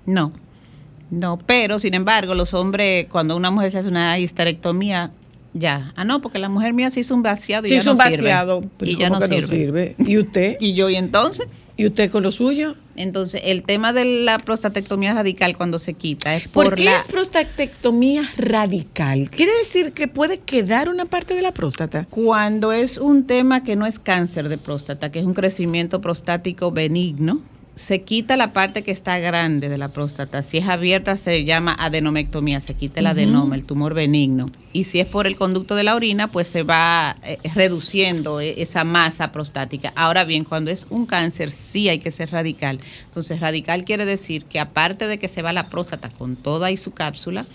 [0.06, 0.32] No,
[1.10, 5.12] no, pero sin embargo, los hombres, cuando una mujer se hace una histerectomía,
[5.60, 7.86] ya, ah, no, porque la mujer mía se hizo un vaciado y Si ya es
[7.86, 8.12] no un sirve.
[8.18, 9.96] vaciado, pero y ya ¿cómo no que sirve.
[10.00, 10.58] ¿Y usted?
[10.60, 11.48] Y yo, y entonces,
[11.80, 12.76] ¿Y usted con lo suyo?
[12.96, 16.96] entonces, el tema de la prostatectomía radical cuando se quita es ¿Por, por, qué la...
[16.96, 19.30] es prostatectomía radical?
[19.30, 22.08] ¿Quiere decir que puede quedar una parte de la próstata?
[22.10, 26.72] Cuando es un tema que no es cáncer de próstata, que es un crecimiento prostático
[26.72, 27.42] benigno,
[27.78, 30.42] se quita la parte que está grande de la próstata.
[30.42, 34.48] Si es abierta se llama adenomectomía, se quita el adenoma, el tumor benigno.
[34.74, 38.62] Y si es por el conducto de la orina, pues se va eh, reduciendo eh,
[38.64, 39.94] esa masa prostática.
[39.96, 42.80] Ahora bien, cuando es un cáncer, sí hay que ser radical.
[43.06, 46.78] Entonces, radical quiere decir que aparte de que se va la próstata con toda y
[46.78, 47.46] su cápsula,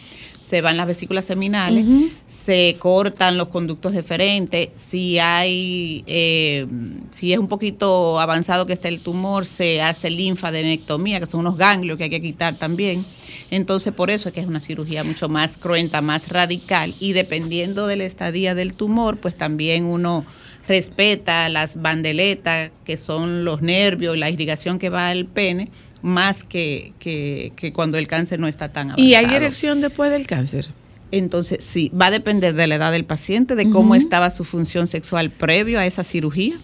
[0.53, 1.87] se van las vesículas seminales,
[2.27, 6.67] se cortan los conductos deferentes, si hay, eh,
[7.09, 11.57] si es un poquito avanzado que está el tumor, se hace linfadenectomía, que son unos
[11.57, 13.03] ganglios que hay que quitar también.
[13.51, 17.87] Entonces, por eso es que es una cirugía mucho más cruenta, más radical, y dependiendo
[17.87, 20.27] de la estadía del tumor, pues también uno
[20.69, 25.71] respeta las bandeletas, que son los nervios, la irrigación que va al pene,
[26.03, 29.09] más que, que, que cuando el cáncer no está tan avanzado.
[29.09, 30.69] ¿Y hay erección después del cáncer?
[31.13, 34.87] Entonces, sí, va a depender de la edad del paciente, de cómo estaba su función
[34.87, 36.59] sexual previo a esa cirugía,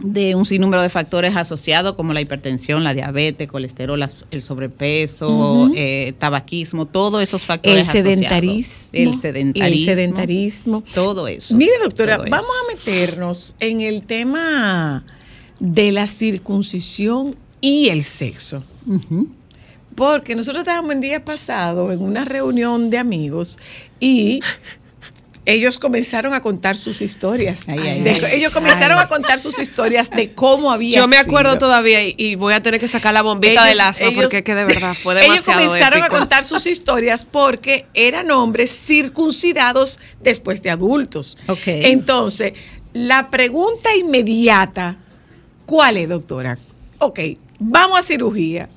[0.00, 6.12] de un sinnúmero de factores asociados como la hipertensión, la diabetes, colesterol, el sobrepeso, eh,
[6.18, 8.10] tabaquismo, todos esos El factores asociados.
[8.92, 9.64] El sedentarismo.
[9.64, 10.84] El sedentarismo.
[10.92, 11.54] Todo eso.
[11.54, 12.40] Mire, doctora, vamos eso.
[12.40, 15.04] a meternos en el tema
[15.60, 18.62] de la circuncisión y el sexo.
[19.94, 23.58] Porque nosotros estábamos el día pasado en una reunión de amigos
[24.00, 24.40] y
[25.44, 27.68] ellos comenzaron a contar sus historias.
[27.68, 28.22] Ay, ay, De- ay.
[28.36, 31.58] ellos comenzaron a contar sus historias de cómo había Yo me acuerdo sido.
[31.58, 34.44] todavía y, y voy a tener que sacar la bombita del asma ellos- porque es
[34.44, 36.14] que de verdad fue Ellos demasiado comenzaron épico.
[36.14, 41.36] a contar sus historias porque eran hombres circuncidados después de adultos.
[41.48, 41.62] Ok.
[41.66, 42.52] Entonces,
[42.92, 44.96] la pregunta inmediata,
[45.66, 46.56] ¿cuál es, doctora?
[46.98, 47.18] Ok,
[47.62, 48.68] vamos a cirugía.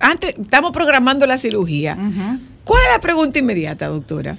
[0.00, 1.96] Antes, estamos programando la cirugía.
[2.64, 4.36] ¿Cuál es la pregunta inmediata, doctora?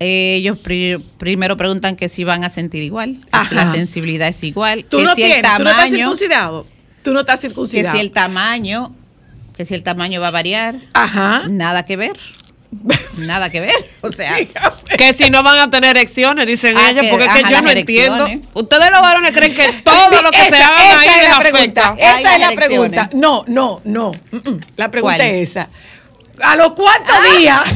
[0.00, 3.54] Eh, Ellos pri- primero preguntan que si van a sentir igual, que si Ajá.
[3.54, 6.66] la sensibilidad es igual, Tú que no si tienes, el tú no estás tamaño, circuncidado.
[7.04, 7.94] Tú no estás que circuncidado.
[7.96, 8.92] si el tamaño,
[9.56, 11.44] que si el tamaño va a variar, Ajá.
[11.48, 12.16] nada que ver.
[13.18, 13.74] Nada que ver.
[14.00, 14.32] O sea,
[14.96, 17.60] Que si no van a tener erecciones, dicen Ah, ellos, que- porque es que yo
[17.62, 18.28] no entiendo.
[18.54, 21.38] Ustedes los varones creen que todo lo que se Esa- haga esa ahí es la
[21.38, 21.88] pregunta.
[21.88, 22.04] afecta.
[22.08, 22.56] Esa es la elecciones.
[22.66, 23.08] pregunta.
[23.14, 24.12] No, no, no.
[24.76, 25.28] La pregunta ¿Cuál?
[25.28, 25.68] es esa.
[26.42, 27.60] ¿A los cuántos días?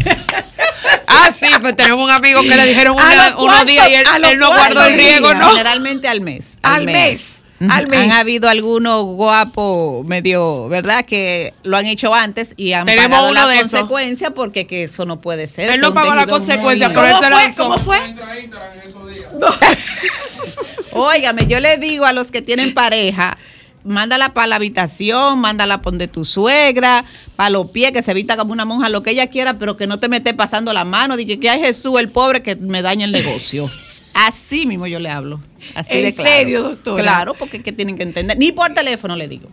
[1.08, 3.94] Ah, sí, pues tenemos un amigo que le dijeron ¿A una- los unos días y
[3.94, 5.34] él, él no guardó el riego?
[5.34, 5.50] ¿no?
[5.50, 6.58] generalmente al mes.
[6.62, 7.35] Al mes.
[7.60, 7.92] Al.
[7.92, 11.04] Han habido algunos guapos medio, ¿verdad?
[11.04, 13.72] Que lo han hecho antes y han Tenemos pagado uno la de esos.
[13.72, 15.70] consecuencia porque que eso no puede ser.
[15.70, 17.54] Él no pagó la consecuencia, pero él ¿Cómo se.
[17.56, 17.98] ¿Cómo fue?
[20.92, 23.36] Óigame, yo le digo a los que tienen pareja,
[23.84, 27.04] mándala para la habitación, mándala donde tu suegra,
[27.36, 29.86] para los pies, que se vista como una monja, lo que ella quiera, pero que
[29.86, 32.82] no te me esté pasando la mano, dije que hay Jesús, el pobre, que me
[32.82, 33.70] daña el negocio.
[34.16, 35.40] Así mismo yo le hablo.
[35.74, 36.30] Así ¿En de claro.
[36.30, 37.02] serio, doctora?
[37.02, 38.38] Claro, porque es que tienen que entender.
[38.38, 39.48] Ni por teléfono le digo.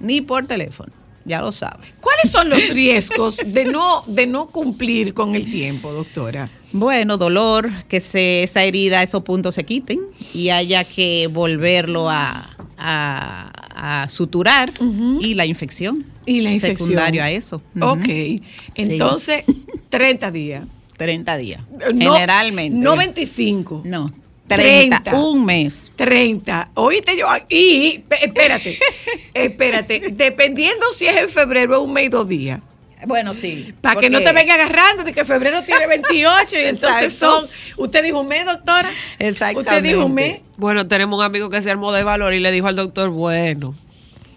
[0.00, 0.92] Ni por teléfono.
[1.24, 1.84] Ya lo sabe.
[2.00, 6.48] ¿Cuáles son los riesgos de no, de no cumplir con el tiempo, doctora?
[6.72, 9.98] Bueno, dolor, que se, esa herida, esos puntos se quiten
[10.32, 14.72] y haya que volverlo a, a- a suturar
[15.20, 16.04] y la infección.
[16.24, 16.88] Y la infección.
[16.88, 17.60] Secundario a eso.
[17.74, 17.86] Ujú.
[17.86, 18.40] Ok.
[18.74, 19.44] Entonces,
[19.90, 20.62] 30 días.
[20.96, 21.60] 30 días.
[21.94, 22.76] No- Generalmente.
[22.78, 23.82] No 25.
[23.84, 24.12] No.
[24.48, 25.00] 30.
[25.02, 25.14] 30.
[25.20, 25.90] Un mes.
[25.96, 26.70] 30.
[26.74, 27.26] Oíste yo.
[27.48, 28.78] Y, pe- espérate,
[29.34, 30.02] espérate.
[30.12, 32.60] Dependiendo si es en febrero o un mes y dos días.
[33.06, 33.74] Bueno, sí.
[33.82, 37.46] Para que no te venga agarrando de que febrero tiene 28 y entonces son.
[37.76, 38.88] ¿Usted dijo un mes, doctora?
[39.18, 39.70] Exactamente.
[39.70, 40.40] ¿Usted dijo un mes?
[40.56, 43.74] Bueno, tenemos un amigo que se armó de valor y le dijo al doctor, bueno,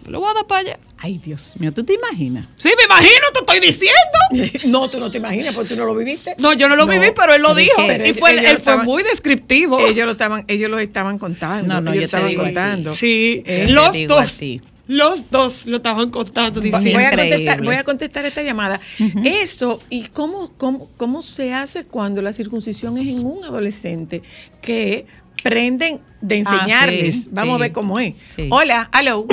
[0.06, 0.78] lo voy a dar para allá.
[1.02, 2.46] Ay, Dios mío, ¿tú te imaginas?
[2.56, 4.68] Sí, me imagino, te estoy diciendo.
[4.70, 6.34] No, tú no te imaginas porque tú no lo viviste.
[6.38, 7.82] No, yo no lo No, viví, pero él lo ¿de dijo.
[7.82, 9.80] Y Pero fue, ellos él fue estaban- muy descriptivo.
[9.80, 11.74] Ellos lo estaban, ellos lo estaban contando.
[11.74, 12.54] No, no, ellos yo te estaban digo a ti.
[12.54, 12.94] contando.
[12.94, 14.40] Sí, Eh, los te digo dos.
[14.88, 16.60] Los dos lo estaban contando.
[16.60, 16.90] Diciendo.
[16.92, 18.80] Voy a, contestar, voy a contestar esta llamada.
[19.24, 24.20] Eso, ¿y cómo, cómo, cómo se hace cuando la circuncisión es en un adolescente
[24.60, 25.06] que
[25.42, 27.14] prenden de Ah, enseñarles?
[27.14, 27.54] sí, Vamos sí.
[27.54, 28.14] a ver cómo es.
[28.36, 28.48] Sí.
[28.50, 29.26] Hola, hello.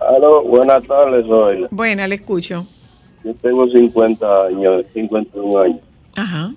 [0.00, 1.68] Aló, buenas tardes, Zoila.
[1.70, 2.66] Buena, le escucho.
[3.24, 5.80] Yo tengo 50 años, 51 años.
[6.16, 6.52] Ajá.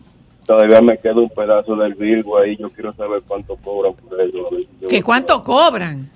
[0.45, 2.55] Todavía me queda un pedazo del Virgo ahí.
[2.57, 6.09] Yo quiero saber cuánto cobran por yo- ¿Que cuánto cobran?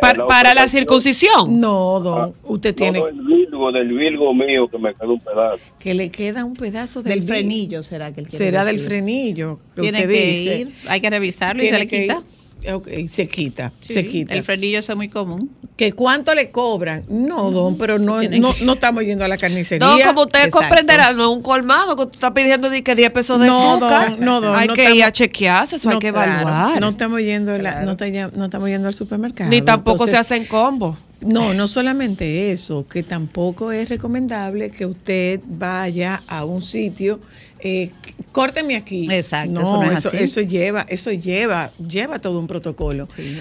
[0.00, 1.60] Pa- La para la circuncisión.
[1.60, 5.20] No, don, usted No, tiene no, el Virgo, del Virgo mío, que me queda un
[5.20, 5.58] pedazo.
[5.78, 8.88] que le queda un pedazo del, Del frenillo será que él Será del decir.
[8.88, 9.58] frenillo.
[9.74, 10.58] que Tiene usted que dice.
[10.60, 12.14] ir, hay que revisarlo y se le quita.
[12.14, 12.39] ir.
[12.72, 14.34] Ok, se quita, Sí, se quita.
[14.34, 15.50] El frenillo es muy común.
[15.76, 17.04] ¿Que cuánto le cobran?
[17.08, 19.86] No, don, pero no, no, que- no estamos yendo a la carnicería.
[19.88, 20.58] No, como usted Exacto.
[20.58, 23.72] comprenderá, no es un colmado que tú estás pidiendo de que 10 pesos de No,
[23.76, 24.10] azúcar.
[24.10, 26.80] don, no, don, hay no que ir estamos- a chequearse, eso hay que claro, evaluar.
[26.80, 27.96] No estamos yendo, a la- no,
[28.36, 29.48] no estamos yendo al supermercado.
[29.48, 30.98] Ni tampoco Entonces, se hacen combos.
[31.24, 37.20] No, no solamente eso, que tampoco es recomendable que usted vaya a un sitio,
[37.62, 37.90] eh,
[38.32, 39.06] córteme aquí.
[39.10, 40.16] Exacto, No, eso no es eso, así.
[40.18, 43.06] eso lleva, eso lleva, lleva todo un protocolo.
[43.16, 43.38] Sí,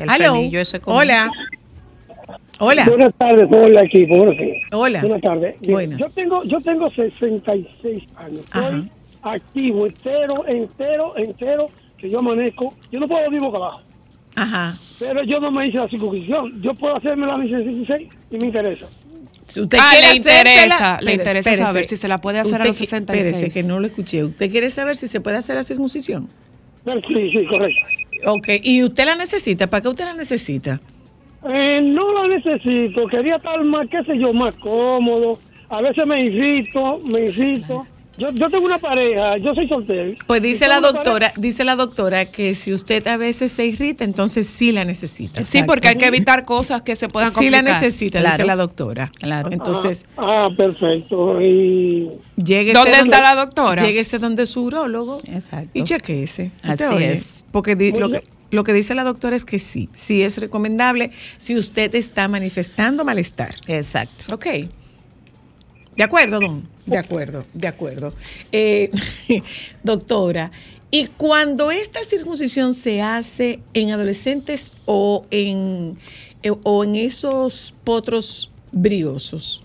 [0.81, 0.97] común.
[0.99, 1.31] hola.
[2.61, 2.85] Hola.
[2.85, 4.17] Buenas tardes, hola equipo.
[4.17, 4.57] Buenas tardes.
[4.71, 5.01] Hola.
[5.01, 5.55] Buenas tardes.
[5.61, 5.99] Buenas.
[5.99, 8.45] Yo tengo, yo tengo 66 años.
[8.51, 8.67] Ajá.
[8.67, 8.89] Estoy
[9.21, 12.73] activo, entero, entero, entero, que yo amanezco.
[12.91, 13.81] Yo no puedo vivir boca abajo,
[14.35, 14.77] Ajá.
[14.99, 16.61] pero yo no me hice la circuncisión.
[16.61, 18.87] Yo puedo hacerme la mis 66 y me interesa.
[19.49, 20.51] Si usted Ah, quiere le interesa,
[20.97, 21.63] hacérsela- le interesa espérese.
[21.65, 23.25] saber si se la puede hacer a los Usted qui- 66.
[23.35, 24.23] Espérese, que no lo escuché.
[24.23, 26.27] ¿Usted quiere saber si se puede hacer la circuncisión?
[26.85, 27.79] Sí, sí, correcto.
[28.25, 29.67] Ok, ¿y usted la necesita?
[29.67, 30.79] ¿Para qué usted la necesita?
[31.49, 33.07] Eh, no la necesito.
[33.07, 35.39] Quería estar más, qué sé yo, más cómodo.
[35.69, 37.85] A veces me irrito, me irrito.
[38.19, 40.17] Yo, yo tengo una pareja, yo soy soltero.
[40.27, 44.45] Pues dice la doctora, dice la doctora que si usted a veces se irrita, entonces
[44.47, 45.45] sí la necesita.
[45.45, 47.81] Sí, porque hay que evitar cosas que se puedan Sí la complicar.
[47.81, 48.45] necesita, dice Claro.
[48.45, 49.11] la doctora.
[49.19, 49.49] Claro.
[49.51, 51.41] Entonces, Ah, perfecto.
[51.41, 53.83] Y llegue ¿Dónde está la doctora?
[53.83, 55.69] Lléguese donde su urólogo Exacto.
[55.73, 56.51] y chequeese.
[56.63, 57.45] Así es.
[57.51, 61.11] Porque di- lo que, lo que dice la doctora es que sí, sí es recomendable
[61.37, 63.55] si usted está manifestando malestar.
[63.67, 64.33] Exacto.
[64.35, 64.45] Ok.
[65.99, 66.65] De acuerdo, don.
[66.85, 68.13] De acuerdo, de acuerdo.
[68.53, 68.89] Eh,
[69.83, 70.49] doctora,
[70.89, 75.99] ¿y cuando esta circuncisión se hace en adolescentes o en,
[76.41, 79.61] eh, o en esos potros briosos?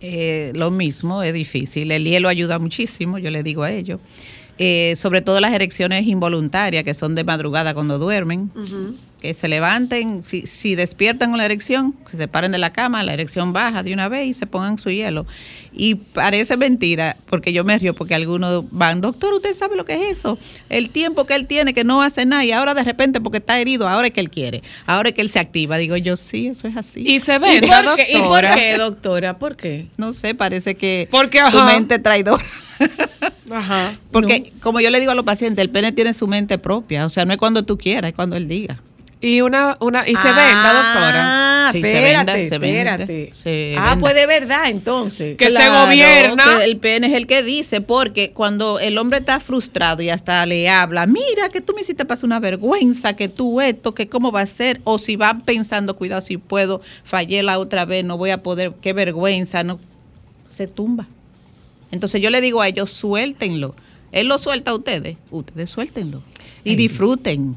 [0.00, 1.90] Eh, lo mismo, es difícil.
[1.90, 3.98] El hielo ayuda muchísimo, yo le digo a ellos.
[4.58, 8.50] Eh, sobre todo las erecciones involuntarias, que son de madrugada cuando duermen.
[9.20, 13.02] Que se levanten, si, si despiertan con la erección, que se paren de la cama,
[13.02, 15.26] la erección baja de una vez y se pongan su hielo.
[15.72, 19.94] Y parece mentira, porque yo me río, porque algunos van, doctor, ¿usted sabe lo que
[19.94, 20.38] es eso?
[20.68, 23.58] El tiempo que él tiene, que no hace nada, y ahora de repente, porque está
[23.58, 25.78] herido, ahora es que él quiere, ahora es que él se activa.
[25.78, 27.02] Digo yo, sí, eso es así.
[27.04, 28.54] Y se ¿Y ve, por, la qué, ¿Y por doctora.
[28.54, 29.38] qué, doctora?
[29.38, 29.86] ¿Por qué?
[29.96, 32.44] no sé, parece que Porque, su mente traidora.
[33.50, 33.96] Ajá.
[34.10, 37.06] Porque, como yo le digo a los pacientes, el pene tiene su mente propia.
[37.06, 38.80] O sea, no es cuando tú quieras, es cuando él diga.
[39.20, 41.22] Y una, una, y se venda, doctora.
[41.24, 43.30] Ah, Sí, se espérate, venda, se vende, espérate.
[43.34, 45.36] se ah, pues de verdad, entonces.
[45.36, 46.58] Que se gobierna.
[46.58, 50.46] que el pene es el que dice, porque cuando el hombre está frustrado y hasta
[50.46, 54.32] le habla, mira que tú me hiciste pasar una vergüenza, que tú esto, que cómo
[54.32, 58.16] va a ser, o si va pensando, cuidado, si puedo, fallé la otra vez, no
[58.16, 59.78] voy a poder, qué vergüenza, no,
[60.50, 61.06] se tumba.
[61.90, 63.74] Entonces yo le digo a ellos, suéltenlo.
[64.12, 66.22] Él lo suelta a ustedes, ustedes suéltenlo
[66.64, 67.56] y disfruten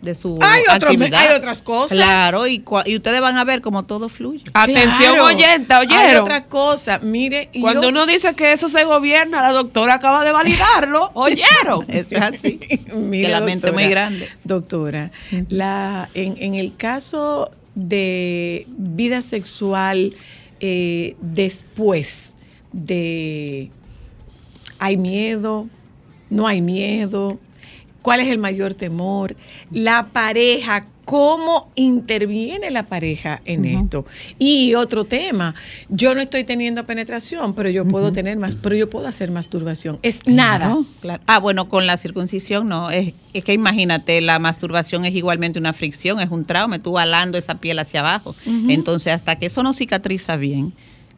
[0.00, 1.20] de su Hay otros- actividad.
[1.20, 1.96] hay otras cosas.
[1.98, 2.62] Claro, y,
[2.94, 4.44] ustedes van a ver cómo todo fluye.
[4.54, 5.24] Atención, Claro.
[5.24, 6.22] oyenta, Hay oyeron.
[6.22, 7.50] otra cosa, mire.
[7.52, 11.10] y Cuando yo- uno dice que eso se gobierna, la doctora acaba de validarlo.
[11.14, 11.84] ¿Oyeron?
[11.88, 12.60] Eso es así.
[12.94, 14.28] Mire, que la mente es doctora, muy grande.
[14.44, 15.10] Doctora,
[15.48, 20.14] la, en, en el caso de vida sexual
[20.60, 22.34] eh, después
[22.72, 23.70] de
[24.78, 25.68] hay miedo,
[26.30, 27.38] no hay miedo,
[28.02, 29.36] cuál es el mayor temor,
[29.70, 34.04] la pareja, cómo interviene la pareja en esto.
[34.38, 35.54] Y otro tema,
[35.88, 39.98] yo no estoy teniendo penetración, pero yo puedo tener más, pero yo puedo hacer masturbación.
[40.02, 40.66] Es nada.
[40.66, 41.22] Claro, claro.
[41.26, 42.90] Ah, bueno, con la circuncisión no.
[42.90, 47.38] Es, es que imagínate, la masturbación es igualmente una fricción, es un trauma, tú alando
[47.38, 48.36] esa piel hacia abajo.
[48.68, 50.74] Entonces, hasta que eso no cicatriza bien,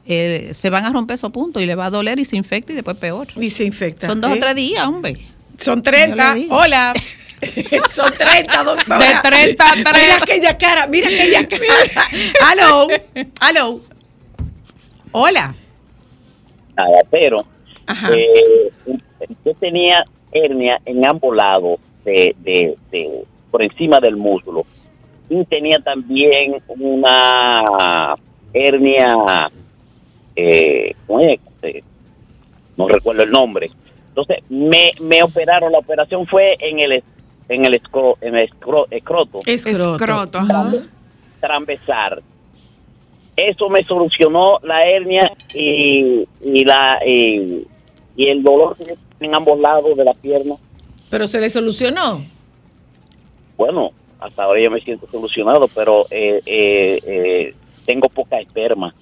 [0.07, 2.73] eh, se van a romper esos puntos y le va a doler y se infecta
[2.73, 3.29] y después peor.
[3.37, 4.07] Y se infecta.
[4.07, 4.35] Son dos ¿eh?
[4.35, 5.17] o tres días, hombre.
[5.59, 6.35] Son Yo 30.
[6.35, 6.57] le digo.
[6.57, 6.93] Hola.
[7.93, 8.99] Son 30, doctora.
[8.99, 9.85] De 30 a 3.
[9.95, 11.63] Mira aquella cara, mira aquella cara.
[12.51, 12.89] Aló.
[13.41, 13.81] Aló.
[15.13, 15.55] Hola.
[16.77, 17.45] nada, pero
[17.87, 18.11] Ajá.
[18.15, 18.71] eh,
[19.45, 24.65] yo tenía hernia en ambos lados de, de, de- por encima del músculo
[25.29, 28.15] y tenía también una
[28.53, 29.51] hernia
[30.37, 30.95] eh.
[31.63, 31.83] Eh,
[32.77, 33.71] no recuerdo el nombre
[34.09, 37.03] entonces me, me operaron la operación fue en el
[37.49, 39.95] en el escro, en el escro- escroto Escroto.
[39.97, 40.73] Escroto, ajá.
[43.37, 47.67] Eso me solucionó la hernia y, y la y,
[48.17, 50.55] y el dolor que en ambos lados de la pierna.
[51.09, 52.21] Pero se le solucionó.
[53.57, 57.55] Bueno, hasta ahora yo me siento solucionado, pero eh, eh, eh,
[57.87, 58.95] tengo poca esperma.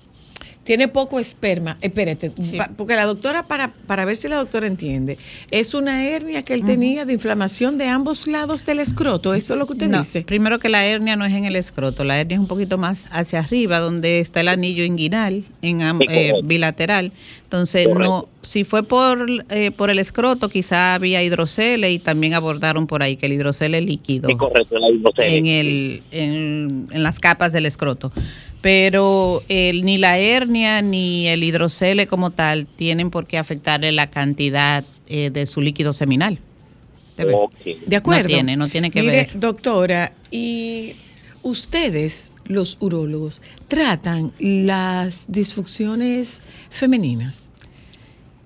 [0.69, 1.79] Tiene poco esperma.
[1.81, 5.17] Espérate, pa- porque la doctora, para, para ver si la doctora entiende,
[5.51, 9.33] es una hernia que él tenía de inflamación de ambos lados del escroto.
[9.33, 10.25] ¿Eso es lo que usted No, dice?
[10.25, 13.07] primero que la hernia no es en el escroto, la hernia es un poquito más
[13.11, 17.13] hacia arriba, donde está el anillo inguinal, en eh, bilateral.
[17.49, 22.87] Entonces, no, si fue por, eh, por el escroto, quizá había hidrocele y también abordaron
[22.87, 25.35] por ahí que el hidrocele es líquido Sí, correcto, la hidrocele.
[25.35, 28.13] en, el, en, en las capas del escroto.
[28.61, 34.11] Pero el, ni la hernia ni el hidrocele como tal tienen por qué afectarle la
[34.11, 36.39] cantidad eh, de su líquido seminal.
[37.17, 37.35] ¿Te ves?
[37.35, 37.53] Ok.
[37.87, 38.25] De acuerdo.
[38.25, 39.41] No tiene, no tiene que Mire, ver.
[39.41, 40.97] doctora, y
[41.43, 46.41] ustedes, los urólogos, tratan las disfunciones
[46.71, 47.51] femeninas.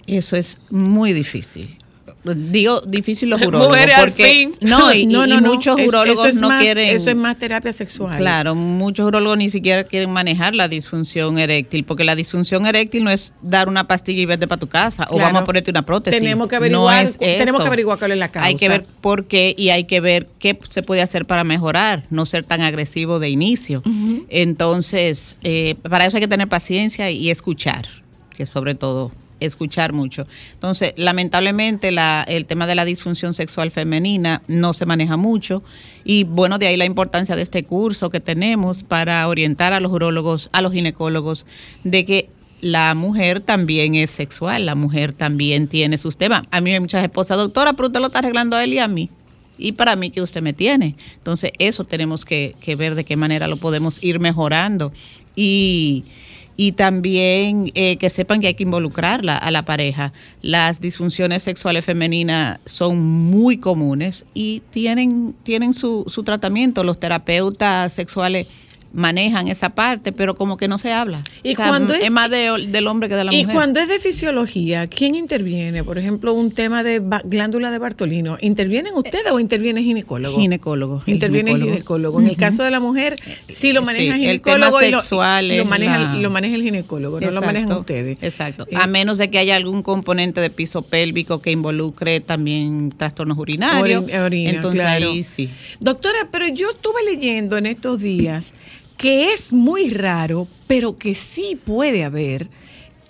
[0.06, 1.81] Eso es muy difícil.
[2.24, 4.52] Digo difícil los urólogos Mujeres al porque fin.
[4.60, 5.06] no y, y
[5.40, 8.16] muchos Es- urólogos es no más- quieren Eso es más terapia sexual.
[8.16, 13.10] Claro, muchos urólogos ni siquiera quieren manejar la disfunción eréctil, porque la disfunción eréctil no
[13.10, 16.20] es dar una pastilla y vete para tu casa, o vamos a ponerte una prótesis.
[16.20, 18.46] Tenemos que No averiguar, es tenemos que averiguar cuál es la causa.
[18.46, 22.04] Hay que ver por qué y hay que ver qué se puede hacer para mejorar,
[22.10, 23.82] no ser tan agresivo de inicio.
[24.28, 27.86] Entonces, eh, para eso hay que tener paciencia y escuchar,
[28.36, 29.12] que sobre todo
[29.44, 30.26] escuchar mucho.
[30.54, 35.62] Entonces, lamentablemente la, el tema de la disfunción sexual femenina no se maneja mucho
[36.04, 39.92] y bueno, de ahí la importancia de este curso que tenemos para orientar a los
[39.92, 41.46] urólogos, a los ginecólogos,
[41.84, 42.28] de que
[42.60, 46.42] la mujer también es sexual, la mujer también tiene sus temas.
[46.50, 48.88] A mí hay muchas esposas, doctora, pero usted lo está arreglando a él y a
[48.88, 49.10] mí.
[49.58, 50.96] Y para mí que usted me tiene.
[51.16, 54.92] Entonces, eso tenemos que, que ver de qué manera lo podemos ir mejorando.
[55.34, 56.04] Y,
[56.56, 60.12] y también eh, que sepan que hay que involucrarla a la pareja.
[60.42, 66.84] Las disfunciones sexuales femeninas son muy comunes y tienen, tienen su, su tratamiento.
[66.84, 68.46] Los terapeutas sexuales
[68.94, 71.22] manejan esa parte, pero como que no se habla.
[71.42, 73.54] Y O sea, cuando es- más de- del hombre que de la y mujer.
[73.54, 75.82] cuando es de fisiología, ¿quién interviene?
[75.84, 78.36] Por ejemplo, un tema de glándula de Bartolino.
[78.40, 80.38] ¿Intervienen ustedes o interviene el ginecólogo?
[80.38, 81.02] Ginecólogo.
[81.06, 81.72] el Interviene el ginecólogo.
[81.76, 82.20] ginecólogo.
[82.20, 83.16] En el caso de la mujer,
[83.46, 85.98] sí lo maneja Sí, el el tema ginecólogo y lo- sexual y lo, es maneja,
[85.98, 88.18] la- lo maneja el ginecólogo, no lo manejan ustedes.
[88.20, 88.66] Exacto.
[88.70, 93.38] Eh, a menos de que haya algún componente de piso pélvico que involucre también trastornos
[93.38, 94.04] urinarios.
[94.04, 95.10] Orin- orina, Entonces claro.
[95.10, 95.48] ahí sí.
[95.80, 98.54] Doctora, pero yo estuve leyendo en estos días
[99.02, 102.48] que es muy raro, pero que sí puede haber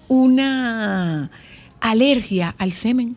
[0.09, 1.31] una
[1.81, 3.15] alergia al semen.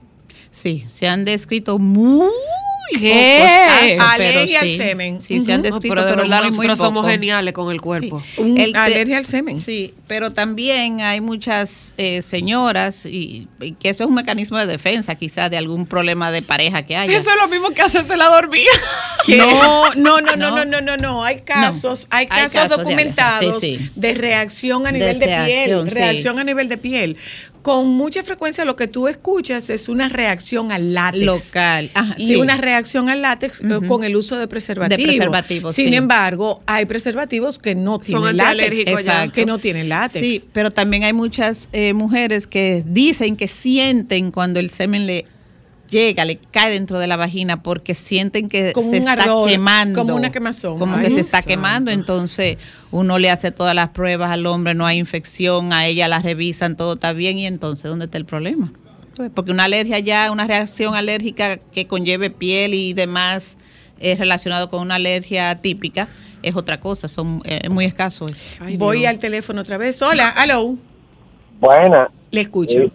[0.52, 2.30] Sí, se han descrito muy
[2.92, 3.66] ¿Qué?
[3.68, 4.78] casos, Alergia al sí.
[4.78, 5.22] semen.
[5.22, 5.62] Sí, se han.
[5.62, 8.22] No, descrito, pero de pero verdad muy, muy nosotros somos geniales con el cuerpo.
[8.38, 9.60] El te- alergia al semen.
[9.60, 14.68] Sí, pero también hay muchas eh, señoras y, y que eso es un mecanismo de
[14.68, 17.18] defensa quizás de algún problema de pareja que haya.
[17.18, 18.70] Eso es lo mismo que hacerse la dormida.
[19.28, 20.56] No, no, no, no, No.
[20.58, 21.24] no, no, no, no.
[21.24, 23.90] Hay casos, hay hay casos documentados sí, sí.
[23.96, 25.96] de reacción a nivel de, piel, sí.
[25.96, 27.18] reacción a nivel de piel.
[27.66, 31.26] Con mucha frecuencia lo que tú escuchas es una reacción al látex.
[31.26, 31.90] Local.
[31.96, 32.36] Ajá, y sí.
[32.36, 35.00] una reacción al látex eh, con el uso de preservativos.
[35.00, 35.96] De preservativos, Sin sí.
[35.96, 38.86] embargo, hay preservativos que no tienen látex.
[38.86, 38.92] ya.
[38.92, 39.32] Exacto.
[39.32, 40.24] Que no tienen látex.
[40.24, 45.26] Sí, pero también hay muchas eh, mujeres que dicen que sienten cuando el semen le
[45.96, 49.50] llega, le cae dentro de la vagina porque sienten que Como se un está ardor,
[49.50, 50.00] quemando.
[50.00, 50.78] como una quemazón.
[50.78, 51.48] Como Ay, que se está santo.
[51.48, 52.58] quemando, entonces
[52.92, 56.76] uno le hace todas las pruebas al hombre, no hay infección, a ella la revisan,
[56.76, 58.72] todo está bien y entonces ¿dónde está el problema?
[59.16, 63.56] Pues, Porque una alergia ya, una reacción alérgica que conlleve piel y demás
[64.00, 66.10] es relacionado con una alergia típica
[66.44, 68.30] es otra cosa, son eh, muy escasos.
[68.32, 68.64] eso.
[68.64, 69.10] Ay, Voy Dios.
[69.10, 70.00] al teléfono otra vez.
[70.04, 70.76] Hola, hello.
[71.60, 72.76] Buena, Le escucho.
[72.82, 72.92] Sí.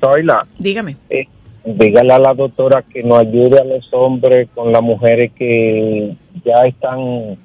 [0.00, 0.46] soy la.
[0.58, 0.96] Dígame.
[1.10, 1.26] Eh,
[1.64, 6.66] dígale a la doctora que nos ayude a los hombres con las mujeres que ya
[6.66, 7.36] están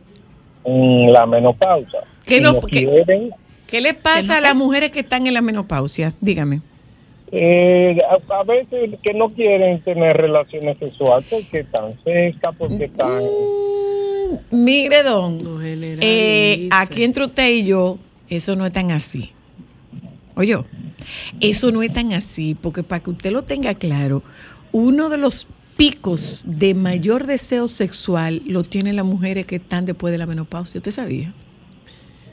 [0.65, 1.99] en la menopausa.
[2.25, 2.41] ¿Qué Si
[2.71, 3.29] qué- quieren,
[3.67, 6.13] ¿Qué le pasa a las mujeres que están en la menopausia?
[6.21, 6.61] Dígame.
[7.31, 13.21] eh, a, a veces que no quieren tener relaciones sexuales porque están secas, porque están...
[13.21, 15.37] Mm, mire, don,
[16.01, 17.97] eh, aquí entre usted y yo,
[18.29, 19.31] eso no es tan así.
[20.37, 20.55] Oye,
[21.41, 24.21] eso no es tan así, porque para que usted lo tenga claro,
[24.71, 30.11] uno de los picos de mayor deseo sexual lo tienen las mujeres que están después
[30.11, 30.77] de la menopausia.
[30.77, 31.33] ¿Usted sabía?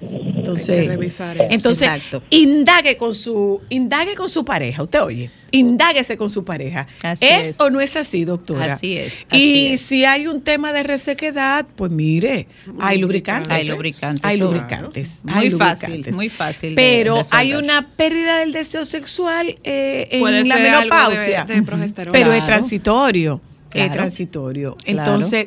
[0.01, 1.47] Entonces, revisar eso.
[1.51, 2.23] entonces Exacto.
[2.31, 6.87] indague con su indague con su pareja, usted oye, indáguese con su pareja.
[7.03, 7.61] Así ¿Es, es.
[7.61, 8.75] o no es así, doctora?
[8.75, 9.81] Así es, y es.
[9.81, 12.47] si hay un tema de resequedad, pues mire,
[12.81, 13.51] hay lubricantes.
[13.53, 14.53] Hay lubricantes, Hay claro.
[14.53, 15.23] lubricantes.
[15.25, 20.45] Muy fácil, muy fácil de Pero hay una pérdida del deseo sexual eh, en Puede
[20.45, 21.45] la menopausia.
[21.45, 22.13] de, de progesterona.
[22.13, 22.47] Pero es Claro.
[22.53, 23.41] transitorio.
[23.73, 24.77] Es transitorio.
[24.85, 24.99] Claro.
[25.01, 25.47] Entonces,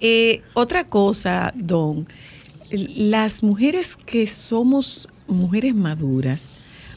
[0.00, 2.06] eh, otra cosa, Don,
[2.78, 6.52] las mujeres que somos mujeres maduras,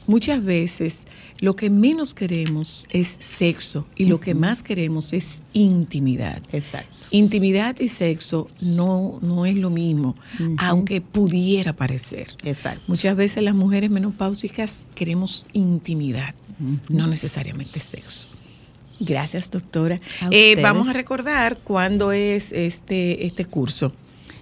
[0.06, 1.06] muchas veces
[1.40, 6.42] lo que menos queremos es sexo y lo que más queremos es intimidad.
[6.52, 6.92] Exacto.
[7.12, 10.16] Intimidad y sexo no, no es lo mismo,
[10.58, 12.28] aunque pudiera parecer.
[12.44, 12.82] Exacto.
[12.88, 16.36] Muchas veces las mujeres menopáusicas queremos intimidad,
[16.90, 18.30] no necesariamente sexo.
[19.00, 20.02] Gracias, doctora.
[20.22, 23.94] A Eh, vamos a recordar cuándo es este, este curso.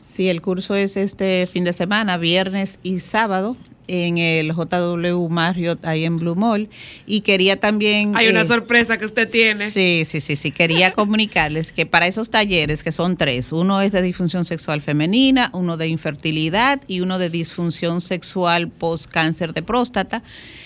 [0.05, 5.85] Sí, el curso es este fin de semana, viernes y sábado, en el JW Marriott,
[5.85, 6.69] ahí en Blue Mall.
[7.05, 8.15] Y quería también...
[8.15, 9.69] Hay una eh, sorpresa que usted tiene.
[9.69, 10.51] Sí, sí, sí, sí.
[10.51, 15.49] Quería comunicarles que para esos talleres, que son tres, uno es de disfunción sexual femenina,
[15.53, 20.23] uno de infertilidad y uno de disfunción sexual post cáncer de próstata.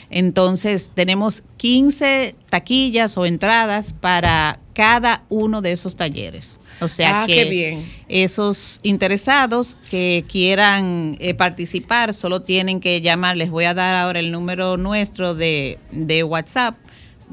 [0.09, 6.58] Entonces, tenemos 15 taquillas o entradas para cada uno de esos talleres.
[6.81, 7.85] O sea Ah, que bien.
[8.07, 13.35] esos interesados que quieran eh, participar solo tienen que llamar.
[13.37, 16.75] Les voy a dar ahora el número nuestro de, de WhatsApp,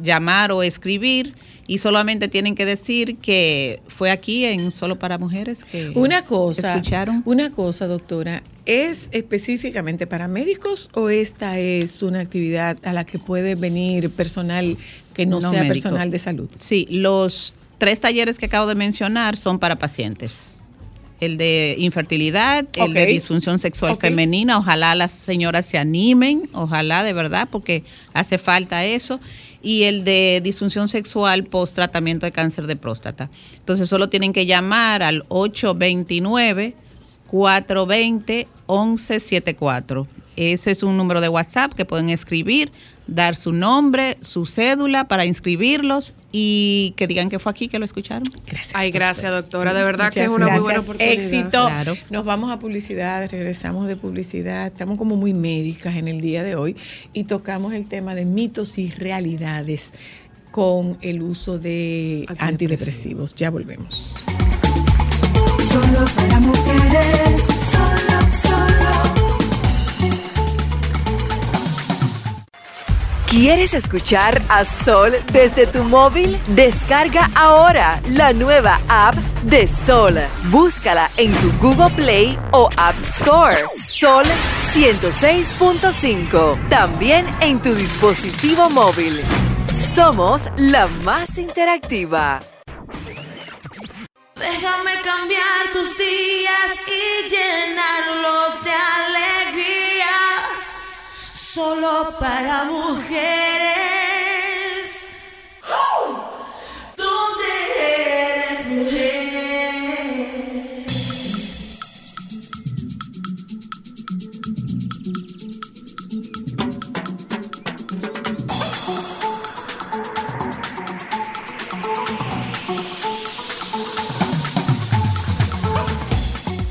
[0.02, 1.34] llamar o escribir
[1.68, 6.74] y solamente tienen que decir que fue aquí en Solo para Mujeres que Una cosa,
[6.76, 7.22] escucharon.
[7.24, 13.18] una cosa, doctora, ¿es específicamente para médicos o esta es una actividad a la que
[13.18, 14.76] puede venir personal
[15.12, 15.74] que no, No sea médico.
[15.74, 16.48] personal de salud?
[16.56, 20.56] Sí, los tres talleres que acabo de mencionar son para pacientes.
[21.20, 27.14] El de infertilidad, el de disfunción sexual femenina, ojalá las señoras se animen, ojalá de
[27.14, 29.18] verdad, porque hace falta eso.
[29.62, 33.30] Y el de disfunción sexual post tratamiento de cáncer de próstata.
[33.56, 36.74] Entonces solo tienen que llamar al 829
[37.28, 40.06] 420 1174.
[40.36, 42.70] Ese es un número de WhatsApp que pueden escribir,
[43.06, 47.84] dar su nombre, su cédula para inscribirlos y que digan que fue aquí que lo
[47.84, 48.24] escucharon.
[48.46, 48.72] Gracias.
[48.74, 49.72] Ay, gracias, doctora.
[49.74, 50.84] De verdad que es una muy buena gracias.
[50.84, 51.24] oportunidad.
[51.24, 51.66] Éxito.
[51.66, 51.96] Claro.
[52.10, 54.66] Nos vamos a publicidad, regresamos de publicidad.
[54.66, 56.76] Estamos como muy médicas en el día de hoy
[57.12, 59.92] y tocamos el tema de mitos y realidades
[60.50, 62.48] con el uso de Antidepresivos.
[62.48, 63.34] antidepresivos.
[63.34, 64.14] Ya volvemos.
[65.70, 67.42] Solo para mujeres,
[73.36, 76.38] ¿Quieres escuchar a Sol desde tu móvil?
[76.46, 80.18] Descarga ahora la nueva app de Sol.
[80.44, 83.58] Búscala en tu Google Play o App Store.
[83.74, 84.24] Sol
[84.72, 86.68] 106.5.
[86.70, 89.20] También en tu dispositivo móvil.
[89.94, 92.40] Somos la más interactiva.
[94.34, 99.85] Déjame cambiar tus días y llenarlos de alegría.
[101.56, 104.05] Solo para mujeres.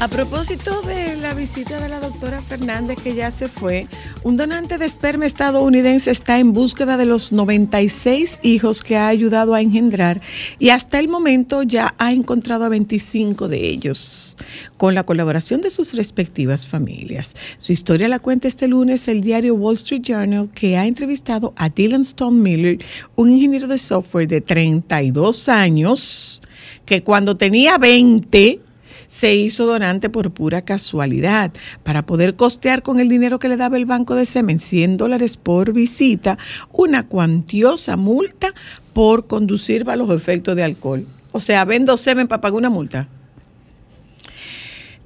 [0.06, 3.88] A propósito de la visita de la doctora Fernández, que ya se fue,
[4.22, 9.56] un donante de esperma estadounidense está en búsqueda de los 96 hijos que ha ayudado
[9.56, 10.22] a engendrar
[10.60, 14.38] y hasta el momento ya ha encontrado a 25 de ellos,
[14.78, 17.34] con la colaboración de sus respectivas familias.
[17.58, 21.70] Su historia la cuenta este lunes el diario Wall Street Journal, que ha entrevistado a
[21.70, 22.78] Dylan Stone Miller,
[23.16, 26.44] un ingeniero de software de 32 años,
[26.86, 28.60] que cuando tenía 20
[29.08, 31.52] se hizo donante por pura casualidad
[31.84, 35.38] para poder costear con el dinero que le daba el banco de semen, 100 dólares
[35.38, 36.38] por visita,
[36.72, 38.54] una cuantiosa multa
[38.94, 41.08] por conducir bajo los efectos de alcohol.
[41.32, 43.08] O sea, vendo semen para pagar una multa.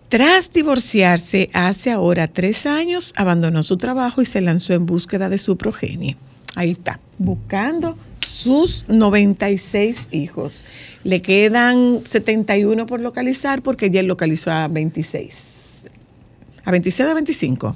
[0.10, 5.38] Tras divorciarse hace ahora tres años, abandonó su trabajo y se lanzó en búsqueda de
[5.38, 6.18] su progenie.
[6.60, 10.66] Ahí está, buscando sus 96 hijos.
[11.06, 15.86] Le quedan 71 por localizar porque ya él localizó a 26.
[16.66, 17.76] ¿A 26 o a 25?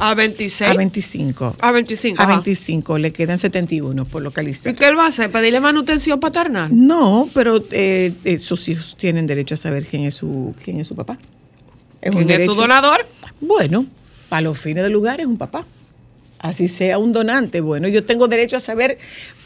[0.00, 0.68] A 26.
[0.68, 1.56] A 25.
[1.60, 2.20] A 25.
[2.20, 2.32] A ajá.
[2.34, 4.74] 25, le quedan 71 por ¿Y localizar.
[4.74, 5.30] qué él va a hacer?
[5.30, 6.70] ¿Pedirle manutención paternal?
[6.72, 10.88] No, pero eh, eh, sus hijos tienen derecho a saber quién es su, quién es
[10.88, 11.18] su papá.
[12.02, 13.06] Es un ¿Quién es su donador?
[13.40, 13.86] Bueno,
[14.28, 15.64] para los fines del lugar es un papá.
[16.44, 17.62] Así sea un donante.
[17.62, 18.98] Bueno, yo tengo derecho a saber,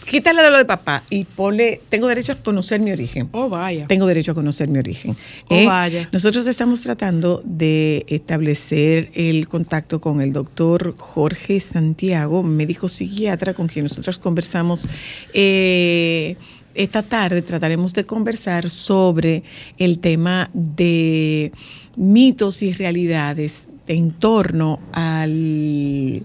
[0.05, 3.29] quítale de lo de papá y ponle, tengo derecho a conocer mi origen.
[3.31, 3.87] Oh, vaya.
[3.87, 5.17] Tengo derecho a conocer mi origen.
[5.49, 6.09] Oh, vaya.
[6.11, 13.69] Nosotros estamos tratando de establecer el contacto con el doctor Jorge Santiago, médico psiquiatra, con
[13.69, 14.89] quien nosotros conversamos.
[15.35, 16.35] eh,
[16.75, 19.43] esta tarde trataremos de conversar sobre
[19.79, 21.51] el tema de
[21.97, 26.23] mitos y realidades en torno al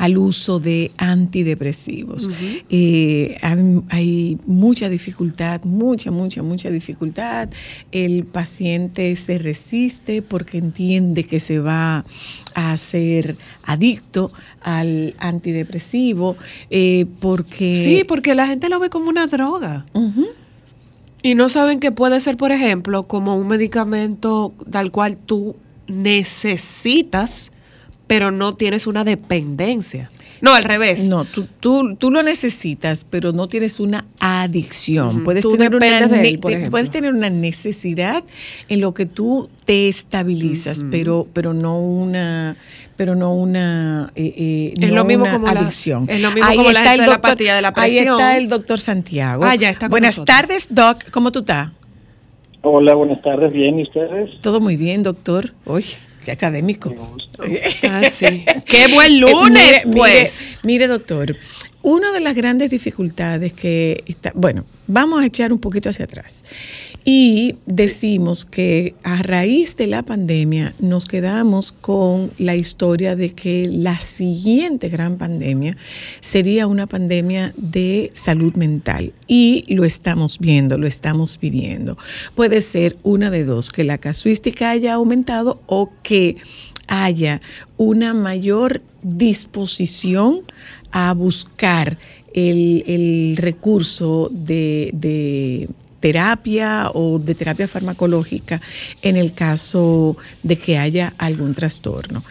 [0.00, 2.30] al uso de antidepresivos.
[2.70, 7.50] Eh, hay, hay mucha dificultad, mucha, mucha, mucha dificultad.
[7.92, 12.06] El paciente se resiste porque entiende que se va
[12.54, 14.32] a hacer adicto
[14.62, 16.38] al antidepresivo,
[16.70, 17.76] eh, porque...
[17.76, 19.84] Sí, porque la gente lo ve como una droga.
[21.22, 25.56] Y no saben que puede ser, por ejemplo, como un medicamento tal cual tú
[25.88, 27.52] necesitas,
[28.10, 30.10] pero no tienes una dependencia.
[30.40, 31.04] No, al revés.
[31.04, 35.22] No, tú, tú, tú lo necesitas, pero no tienes una adicción.
[35.22, 36.70] Puedes, tú tener una, de ne- él, por te- ejemplo.
[36.72, 38.24] puedes tener una necesidad
[38.68, 42.56] en lo que tú te estabilizas, pero, pero no una
[42.96, 46.04] pero no una eh, eh, Es no lo mismo una como la- adicción.
[46.08, 48.36] es lo mismo como la está gente el de la doctor- de la Ahí está
[48.36, 49.44] el doctor Santiago.
[49.44, 50.36] Ah, ya está con Buenas nosotros.
[50.36, 51.10] tardes, Doc.
[51.12, 51.70] ¿Cómo tú estás?
[52.62, 53.52] Hola, buenas tardes.
[53.52, 54.40] Bien, ¿y ustedes?
[54.42, 55.54] Todo muy bien, doctor.
[55.64, 55.84] Uy,
[56.24, 56.94] qué académico.
[57.88, 58.44] Ah, sí.
[58.66, 60.60] ¡Qué buen lunes, Eh, mire, pues!
[60.62, 61.36] Mire, mire, doctor,
[61.82, 66.44] una de las grandes dificultades que está, bueno, vamos a echar un poquito hacia atrás
[67.04, 73.66] y decimos que a raíz de la pandemia nos quedamos con la historia de que
[73.70, 75.76] la siguiente gran pandemia
[76.20, 81.96] sería una pandemia de salud mental y lo estamos viendo, lo estamos viviendo.
[82.34, 86.36] Puede ser una de dos, que la casuística haya aumentado o que
[86.88, 87.40] haya
[87.76, 90.42] una mayor disposición
[90.92, 91.98] a buscar
[92.34, 95.68] el, el recurso de, de
[96.00, 98.60] terapia o de terapia farmacológica
[99.02, 102.24] en el caso de que haya algún trastorno.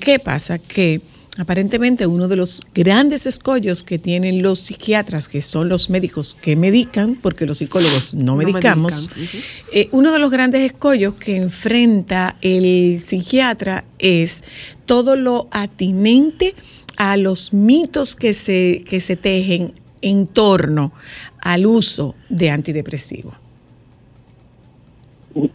[0.00, 0.58] ¿Qué pasa?
[0.58, 1.00] Que
[1.38, 6.56] aparentemente uno de los grandes escollos que tienen los psiquiatras, que son los médicos que
[6.56, 9.42] medican, porque los psicólogos no, No medicamos, medican,
[9.72, 14.42] eh, uno de los grandes escollos que enfrenta el psiquiatra es
[14.86, 16.54] todo lo atinente
[16.98, 19.72] a los mitos que se, que se tejen
[20.02, 20.92] en torno
[21.40, 23.34] al uso de antidepresivos.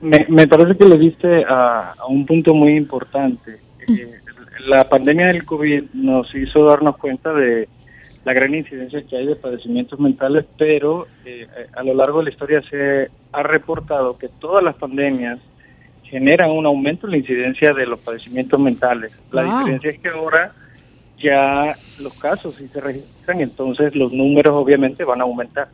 [0.02, 3.58] Me, me parece que le diste a, a un punto muy importante.
[3.88, 4.08] Eh,
[4.68, 7.68] la pandemia del COVID nos hizo darnos cuenta de
[8.24, 12.30] la gran incidencia que hay de padecimientos mentales, pero eh, a lo largo de la
[12.30, 15.40] historia se ha reportado que todas las pandemias
[16.04, 19.12] generan un aumento en la incidencia de los padecimientos mentales.
[19.32, 19.58] La Wow.
[19.60, 20.54] diferencia es que ahora
[21.24, 25.70] ya los casos sí se registran, entonces los números obviamente van a aumentar.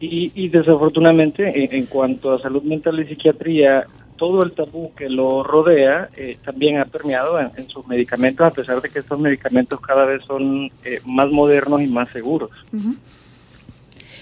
[0.00, 3.86] Y, y desafortunadamente, en, en cuanto a salud mental y psiquiatría,
[4.16, 8.50] todo el tabú que lo rodea eh, también ha permeado en, en sus medicamentos, a
[8.50, 12.50] pesar de que estos medicamentos cada vez son eh, más modernos y más seguros.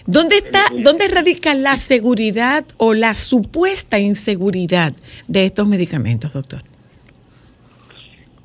[0.07, 4.95] ¿Dónde está, dónde radica la seguridad o la supuesta inseguridad
[5.27, 6.63] de estos medicamentos, doctor?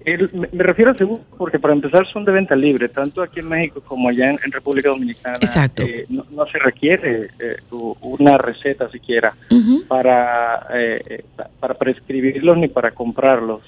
[0.06, 3.48] El- me, refiero a seguro porque para empezar son de venta libre, tanto aquí en
[3.50, 5.38] México como allá en, en República Dominicana.
[5.42, 5.84] Exacto.
[5.84, 7.56] Eh, no, no se requiere eh,
[8.02, 9.34] una receta siquiera
[9.88, 13.62] para, eh, eh, pa- para prescribirlos ni para comprarlos.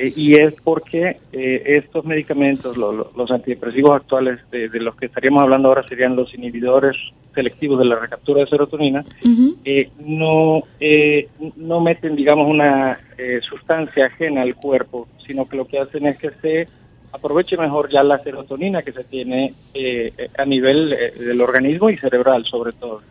[0.00, 4.96] Eh, y es porque eh, estos medicamentos, lo- lo- los antidepresivos actuales de, de los
[4.96, 6.96] que estaríamos hablando ahora serían los inhibidores
[7.34, 9.56] selectivos de la recaptura de serotonina, Ujú.
[9.62, 15.66] eh, no, eh, no meten, digamos, una eh, sustancia ajena al cuerpo, sino que lo
[15.66, 16.68] que hacen es que se
[17.12, 19.54] aproveche mejor ya la serotonina que se tiene
[20.38, 23.02] a nivel del organismo y cerebral, sobre todo.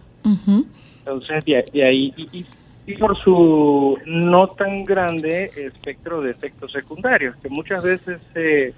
[1.05, 2.45] Entonces, de, de ahí, y, y-
[2.89, 8.73] y por su no tan grande espectro de efectos secundarios, que muchas veces se, eh,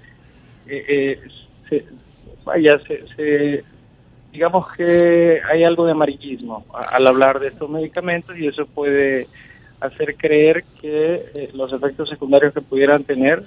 [0.66, 1.20] eh,
[1.70, 1.86] se-
[2.44, 3.64] vaya, se, se-
[4.30, 9.28] digamos que hay algo de amarillismo al hablar de estos medicamentos y eso puede
[9.80, 13.42] hacer creer que eh, los efectos secundarios que pudieran tener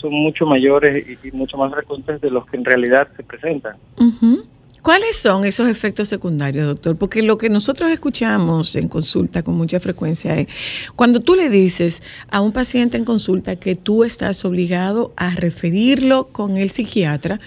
[0.00, 3.76] son mucho mayores y, y mucho más frecuentes de los que en realidad se presentan.
[3.98, 4.44] Ujú.
[4.84, 6.96] ¿Cuáles son esos efectos secundarios, doctor?
[6.96, 10.46] Porque lo que nosotros escuchamos en consulta con mucha frecuencia es
[10.94, 16.28] cuando tú le dices a un paciente en consulta que tú estás obligado a referirlo
[16.32, 17.38] con el psiquiatra,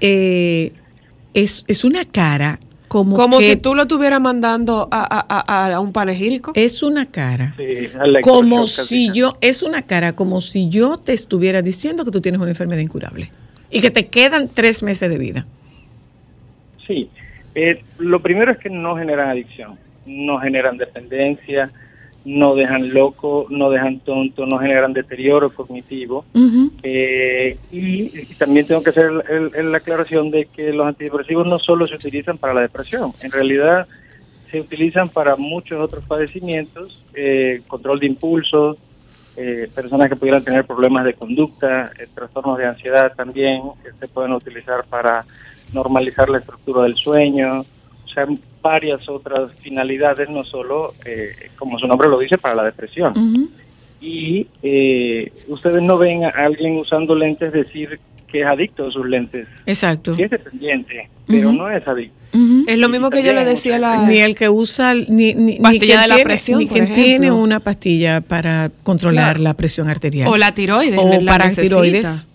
[0.00, 0.72] eh,
[1.34, 5.74] es, es una cara como, Como que si tú lo estuvieras mandando a, a- a-
[5.74, 6.52] a un panegírico.
[6.54, 7.54] es una cara.
[7.56, 7.88] Sí,
[8.22, 12.40] Como si yo, es una cara como si yo te estuviera diciendo que tú tienes
[12.40, 13.32] una enfermedad incurable
[13.68, 15.44] y que te quedan tres meses de vida.
[16.86, 17.10] Sí,
[17.54, 21.70] eh, lo primero es que no generan adicción, no generan dependencia,
[22.24, 26.24] no dejan loco, no dejan tonto, no generan deterioro cognitivo.
[26.82, 31.86] Eh, y, y también tengo que hacer la aclaración de que los antidepresivos no solo
[31.86, 33.86] se utilizan para la depresión, en realidad
[34.50, 38.78] se utilizan para muchos otros padecimientos, eh, control de impulsos,
[39.36, 43.62] eh, personas que pudieran tener problemas de conducta, eh, trastornos de ansiedad también,
[43.98, 45.24] se pueden utilizar para
[45.74, 48.26] normalizar la estructura del sueño, o sea,
[48.62, 53.12] varias otras finalidades, no solo, eh, como su nombre lo dice, para la depresión
[54.00, 57.98] y eh, ustedes no ven a alguien usando lentes decir
[58.30, 59.46] que es adicto a sus lentes.
[59.64, 60.14] Exacto.
[60.14, 62.14] Sí es dependiente, pero no es adicto.
[62.66, 64.06] Es lo mismo que yo le decía a la...
[64.08, 66.92] Ni el que usa, ni, ni, ni quien de la tiene, presión, ni por quien
[66.92, 69.42] tiene una pastilla para controlar Claro.
[69.44, 70.28] la presión arterial.
[70.28, 70.98] O la tiroides.
[71.00, 71.62] O la para necesita.
[71.76, 72.30] tiroides.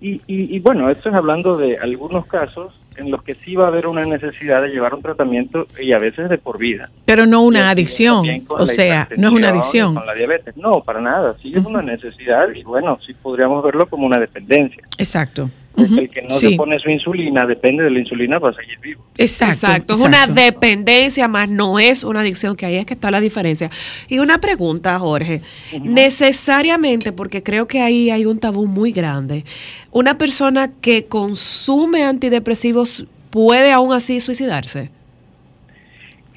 [0.00, 3.66] Y, y, y bueno, esto es hablando de algunos casos en los que sí va
[3.66, 6.90] a haber una necesidad de llevar un tratamiento y a veces de por vida.
[7.04, 8.26] Pero no una adicción.
[8.48, 9.94] O sea, no es una adicción.
[9.94, 11.36] Con la diabetes, no, para nada.
[11.40, 14.82] Sí es una necesidad y bueno, sí podríamos verlo como una dependencia.
[14.98, 15.48] Exacto.
[15.78, 16.50] El que no Sí.
[16.50, 19.04] se pone su insulina, depende de la insulina para seguir vivo.
[19.16, 19.52] Exacto.
[19.66, 23.20] Exacto, es una dependencia más, no es una adicción, que ahí es que está la
[23.20, 23.70] diferencia.
[24.08, 25.42] Y una pregunta, Jorge,
[25.82, 29.44] necesariamente, porque creo que ahí hay un tabú muy grande,
[29.92, 34.90] ¿una persona que consume antidepresivos puede aún así suicidarse?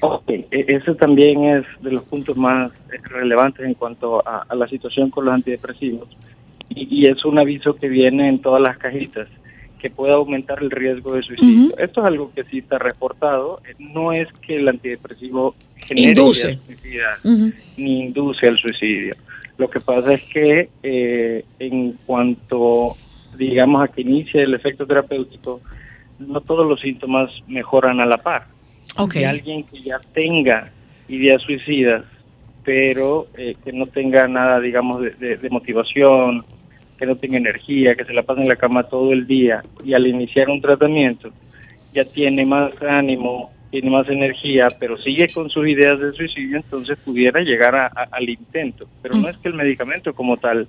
[0.00, 2.72] Ok, e- ese también es de los puntos más
[3.04, 6.08] relevantes en cuanto a, a la situación con los antidepresivos.
[6.74, 9.28] Y, y es un aviso que viene en todas las cajitas,
[9.80, 11.76] que puede aumentar el riesgo de suicidio.
[11.78, 13.60] Esto es algo que sí está reportado.
[13.68, 15.54] Eh, No es que el antidepresivo
[15.86, 16.58] genere Induce.
[17.76, 19.16] ni induce al suicidio.
[19.58, 22.92] Lo que pasa es que eh, en cuanto,
[23.36, 25.60] digamos, a que inicie el efecto terapéutico,
[26.18, 28.46] no todos los síntomas mejoran a la par
[28.98, 29.14] Ok.
[29.14, 30.70] de alguien que ya tenga
[31.08, 32.04] ideas suicidas,
[32.64, 36.44] pero eh, que no tenga nada, digamos, de, de- de motivación,
[37.02, 39.92] que no tenga energía, que se la pase en la cama todo el día y
[39.92, 41.30] al iniciar un tratamiento
[41.92, 46.96] ya tiene más ánimo, tiene más energía, pero sigue con sus ideas de suicidio, entonces
[47.04, 48.86] pudiera llegar a- a- al intento.
[49.02, 50.68] Pero no es que el medicamento como tal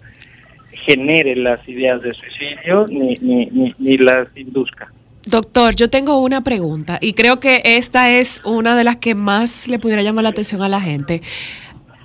[0.88, 4.92] genere las ideas de suicidio ni, ni, ni, ni las induzca.
[5.26, 9.68] Doctor, yo tengo una pregunta y creo que esta es una de las que más
[9.68, 11.22] le pudiera llamar la atención a la gente.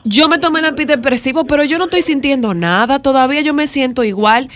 [0.04, 4.04] Yo me tomé el antidepresivo, pero yo no estoy sintiendo nada, todavía yo me siento
[4.04, 4.48] igual.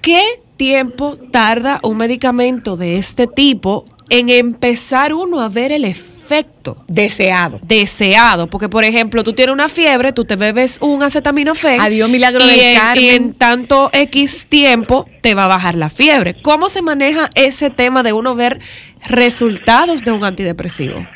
[0.00, 0.20] ¿Qué
[0.56, 7.60] tiempo tarda un medicamento de este tipo en empezar uno a ver el efecto Deseado.
[7.62, 8.48] deseado?
[8.48, 11.80] Porque, por ejemplo, tú tienes una fiebre, tú te bebes un acetaminofén.
[11.80, 13.04] Adiós, milagro y del en- Carmen.
[13.04, 16.40] Y en tanto X tiempo te va a bajar la fiebre.
[16.42, 18.60] ¿Cómo se maneja ese tema de uno ver
[19.06, 21.06] resultados de un antidepresivo.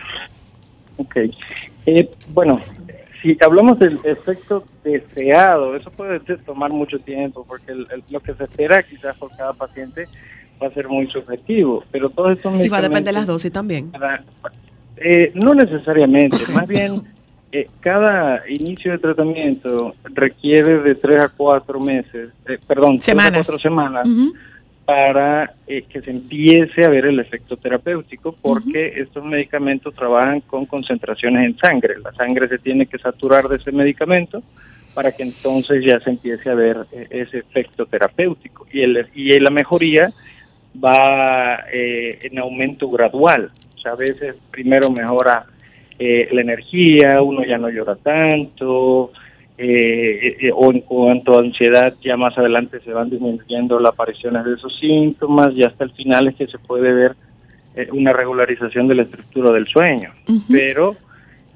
[0.96, 1.16] Ok.
[1.86, 2.60] Eh, bueno,
[3.22, 8.34] si hablamos del efecto deseado, eso puede tomar mucho tiempo, porque el- el- lo que
[8.34, 10.06] se espera quizás por cada paciente
[10.62, 13.52] va a ser muy subjetivo, pero todos estos Y va a depender de las dosis
[13.52, 13.90] también.
[13.90, 14.24] Para-
[14.96, 17.02] eh, no necesariamente, más bien
[17.52, 23.12] eh, cada inicio de tratamiento requiere de tres a cuatro meses, eh, perdón, tres a
[23.12, 23.46] Semanas.
[23.46, 24.08] cuatro semanas.
[24.86, 30.64] Para eh, que se empiece a ver el efecto terapéutico, porque estos medicamentos trabajan con
[30.64, 31.96] concentraciones en sangre.
[32.02, 34.42] La sangre se tiene que saturar de ese medicamento
[34.94, 38.66] para que entonces ya se empiece a ver eh, ese efecto terapéutico.
[38.72, 40.10] Y, el, y la mejoría
[40.82, 43.50] va eh, en aumento gradual.
[43.74, 45.46] O sea, a veces primero mejora
[45.98, 49.12] eh, la energía, uno ya no llora tanto,
[49.58, 54.44] eh, eh, o en cuanto a ansiedad, ya más adelante se van disminuyendo las apariciones
[54.44, 57.16] de esos síntomas y hasta el final es que se puede ver
[57.74, 60.10] eh, una regularización de la estructura del sueño.
[60.52, 60.96] Pero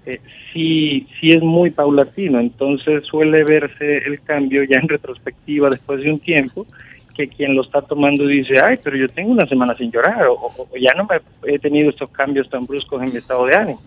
[0.07, 0.19] eh,
[0.53, 6.11] sí, sí es muy paulatino, entonces suele verse el cambio ya en retrospectiva después de
[6.11, 6.67] un tiempo
[7.15, 10.35] que quien lo está tomando dice, ay, pero yo tengo una semana sin llorar, o,
[10.35, 13.57] o- o ya no me he tenido estos cambios tan bruscos en mi estado de
[13.57, 13.81] ánimo,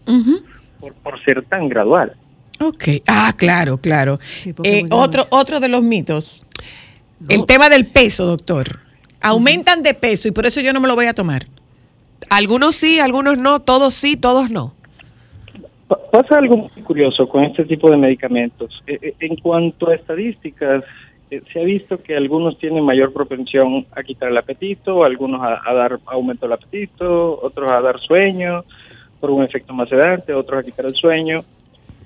[0.80, 2.14] por, por ser tan gradual.
[2.60, 2.84] Ok.
[3.08, 4.18] Ah, claro, claro.
[4.64, 6.46] Eh, otro, otro de los mitos.
[7.30, 8.80] El tema del peso, doctor.
[9.22, 11.46] Aumentan de peso y por eso yo no me lo voy a tomar.
[12.30, 14.74] Algunos sí, algunos no, todos sí, todos no.
[15.88, 18.82] Pa- Pasa algo muy curioso con este tipo de medicamentos.
[18.88, 20.84] Eh, eh, en cuanto a estadísticas,
[21.52, 25.74] se ha visto que algunos tienen mayor propensión a quitar el apetito, algunos a, a
[25.74, 28.64] dar aumento del apetito, otros a dar sueño
[29.20, 31.42] por un efecto más sedante, otros a quitar el sueño.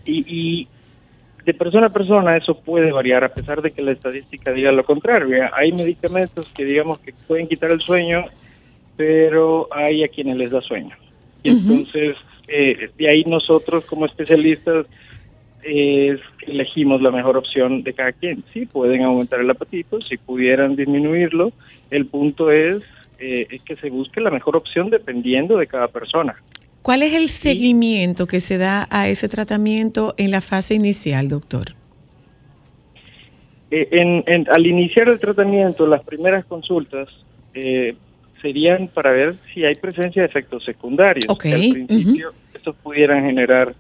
[0.08, 0.68] Y, y
[1.45, 4.84] de persona a persona eso puede variar a pesar de que la estadística diga lo
[4.84, 5.49] contrario.
[5.53, 8.26] Hay medicamentos que digamos que pueden quitar el sueño,
[8.97, 10.95] pero hay a quienes les da sueño.
[11.43, 14.88] Y entonces, eh, de ahí nosotros como especialistas
[16.47, 18.43] elegimos la mejor opción de cada quien.
[18.53, 21.51] Sí, pueden aumentar el apetito, si pudieran disminuirlo.
[21.89, 22.84] El punto es,
[23.20, 26.36] eh, es que se busque la mejor opción dependiendo de cada persona.
[26.88, 31.73] ¿Cuál es el seguimiento que se da a ese tratamiento en la fase inicial, doctor?
[33.69, 37.09] Eh, en, en- al iniciar el tratamiento, las primeras consultas
[37.53, 37.93] eh,
[38.41, 41.25] serían para ver si hay presencia de efectos secundarios.
[41.27, 43.75] Ok, Que al principio estos pudieran generar,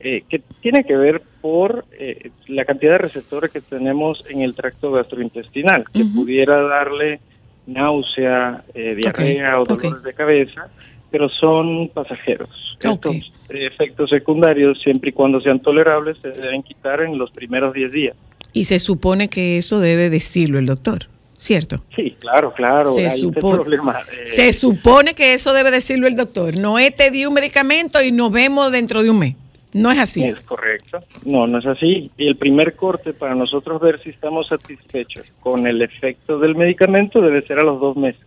[0.00, 4.54] eh, que tiene que ver por eh, la cantidad de receptores que tenemos en el
[4.54, 7.20] tracto gastrointestinal, que pudiera darle
[7.66, 10.68] náusea, eh, diarrea o dolores de cabeza,
[11.10, 12.48] pero son pasajeros.
[12.86, 13.06] Ok.
[13.06, 13.14] Estos
[13.50, 17.92] eh, efectos secundarios, siempre y cuando sean tolerables, se deben quitar en los primeros 10
[17.92, 18.16] días.
[18.52, 21.06] Y se supone que eso debe decirlo el doctor,
[21.36, 21.82] ¿cierto?
[21.94, 22.94] Sí, claro, claro.
[22.94, 24.00] Se supone- problema.
[24.12, 26.56] eh, Se supone que eso debe decirlo el doctor.
[26.56, 29.36] No es te di un medicamento y nos vemos dentro de un mes.
[29.74, 30.22] No es así.
[30.24, 30.98] Es correcto.
[31.26, 32.10] No, no es así.
[32.16, 37.20] Y el primer corte para nosotros ver si estamos satisfechos con el efecto del medicamento
[37.20, 38.22] debe ser a los dos meses.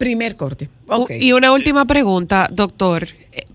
[0.00, 0.70] Primer corte.
[1.10, 3.06] Y una última pregunta, doctor.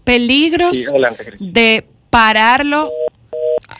[0.03, 1.39] ¿Peligros Sí, adelante, Cris.
[1.41, 2.91] de pararlo?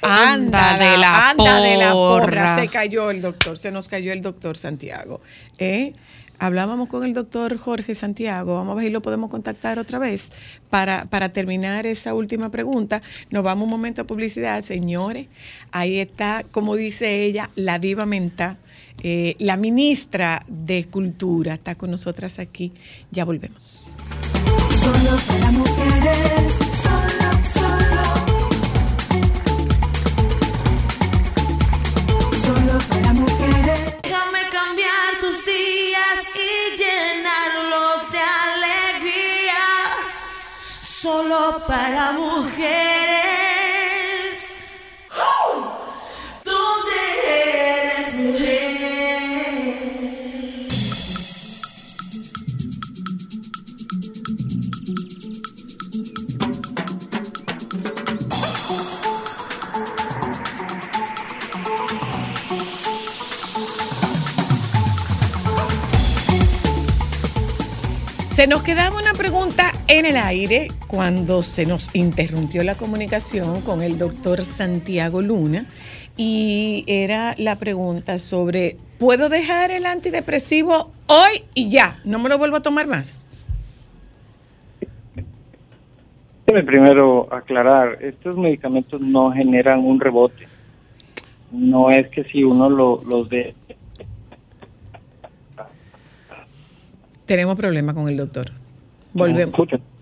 [0.01, 2.25] Anda de la anda de la porra.
[2.25, 2.59] porra.
[2.61, 5.21] Se cayó el doctor, se nos cayó el doctor Santiago.
[5.59, 5.93] ¿Eh?
[6.39, 10.29] Hablábamos con el doctor Jorge Santiago, vamos a ver si lo podemos contactar otra vez
[10.71, 13.03] para, para terminar esa última pregunta.
[13.29, 15.27] Nos vamos un momento a publicidad, señores.
[15.71, 18.57] Ahí está, como dice ella, la diva mental,
[19.03, 22.71] eh, la ministra de Cultura, está con nosotras aquí.
[23.11, 23.91] Ya volvemos.
[24.83, 28.05] Solo para mujeres, solo, solo.
[32.45, 33.95] Solo para mujeres.
[34.03, 39.63] Déjame cambiar tus días y llenarlos de alegría.
[40.81, 43.04] Solo para mujeres.
[68.49, 73.97] Nos quedaba una pregunta en el aire cuando se nos interrumpió la comunicación con el
[73.97, 75.65] doctor Santiago Luna
[76.15, 81.97] y era la pregunta sobre, ¿puedo dejar el antidepresivo hoy y ya?
[82.05, 83.29] No me lo vuelvo a tomar más.
[86.45, 90.47] Déjeme primero aclarar, estos medicamentos no generan un rebote.
[91.51, 93.55] No es que si uno lo- los de...
[97.25, 98.51] Tenemos problema con el doctor.
[99.13, 99.55] Volvemos.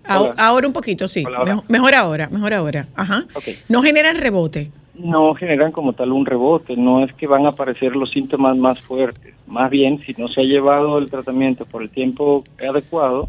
[0.06, 0.34] Ah, Hola.
[0.36, 1.24] Ahora un poquito, sí.
[1.26, 1.62] Hola, hola.
[1.68, 2.86] Mejor, ahora, mejor ahora.
[2.94, 3.24] Ajá.
[3.34, 3.44] Ok.
[3.68, 4.70] No generan rebote.
[4.94, 8.80] no generan como tal un rebote, no es que van a aparecer los síntomas más
[8.80, 9.34] fuertes.
[9.46, 13.28] Más bien, si no se ha llevado el tratamiento por el tiempo adecuado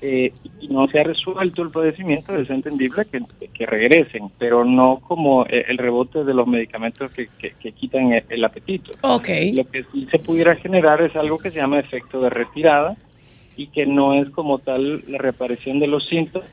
[0.00, 3.20] eh, y no se ha resuelto el padecimiento, es entendible que,
[3.52, 8.12] que regresen, pero no como eh, el rebote de los medicamentos que, que- que quitan
[8.12, 8.92] el, el apetito.
[9.02, 9.28] Ok.
[9.52, 12.96] Lo que sí se pudiera generar es algo que se llama efecto de retirada
[13.58, 16.48] y que no es como tal la reaparición de los síntomas.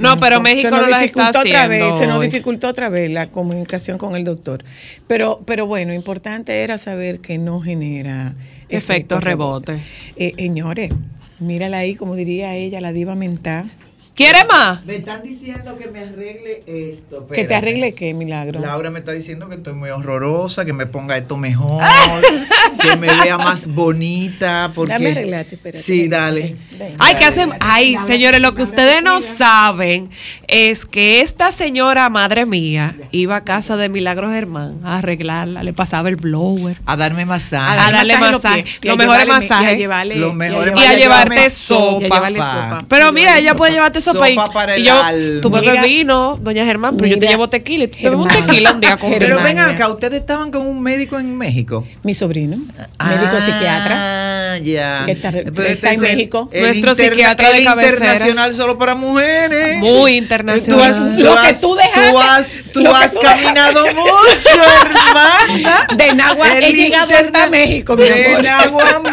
[0.00, 3.10] No, pero México se nos no las está otra vez, se nos dificultó otra vez
[3.10, 4.64] la comunicación con el doctor.
[5.08, 8.34] Pero, pero bueno, importante era saber que no genera
[8.68, 9.80] Efecto rebote.
[10.14, 10.92] Eh, señores,
[11.40, 13.72] mírala ahí, como diría ella, la diva mental.
[14.18, 14.84] ¿Quiere más?
[14.84, 17.24] Me están diciendo que me arregle esto.
[17.28, 18.58] Que te arregle qué, milagro.
[18.58, 21.80] Laura me está diciendo que estoy muy horrorosa, que me ponga esto mejor,
[22.82, 24.72] que me vea más bonita.
[24.74, 24.94] Porque...
[24.94, 25.84] Dame arreglate, espérate.
[25.84, 26.56] Sí, dale.
[26.98, 27.52] Ay, ¿qué hacen?
[27.60, 30.10] Ay, señores, lo que ustedes no saben
[30.48, 35.72] es que esta señora, madre mía, iba a casa de Milagros Germán a arreglarla, le
[35.72, 36.76] pasaba el blower.
[36.86, 37.78] A darme masaje.
[37.80, 39.78] A darle masaje, masaje, los mejores llevarle- y a masajes.
[39.78, 40.98] llevarle- Los mejores Y a masajes.
[40.98, 42.00] llevarte Dame sopa.
[42.00, 42.70] Y a llevarle pa.
[42.70, 42.84] sopa.
[42.88, 44.07] Pero mira, ella puede llevarte sopa,
[44.52, 45.40] para el y yo, alma.
[45.40, 45.82] tú bebes Mira.
[45.82, 48.80] vino, doña Germán, pero yo te llevo tequila y tú te bebes un tequila un
[48.80, 49.18] día con Germán.
[49.18, 49.62] Pero Germania.
[49.64, 51.86] vengan acá, ustedes estaban con un médico en México.
[52.02, 54.58] Mi sobrino, médico Ah, psiquiatra.
[54.58, 55.02] ya.
[55.06, 56.48] Que está- Pero está este en es México.
[56.52, 57.92] el Nuestro interna- psiquiatra de cabecera.
[57.94, 59.78] internacional solo para mujeres.
[59.78, 60.78] Muy internacional.
[60.78, 62.10] Tú has, Lo que tú dejaste.
[62.10, 65.86] Tú has, tú has caminado mucho, hermana.
[65.96, 68.42] De Nagua he El llegado hasta México, mi De amor.
[68.44, 69.07] Nagua, México,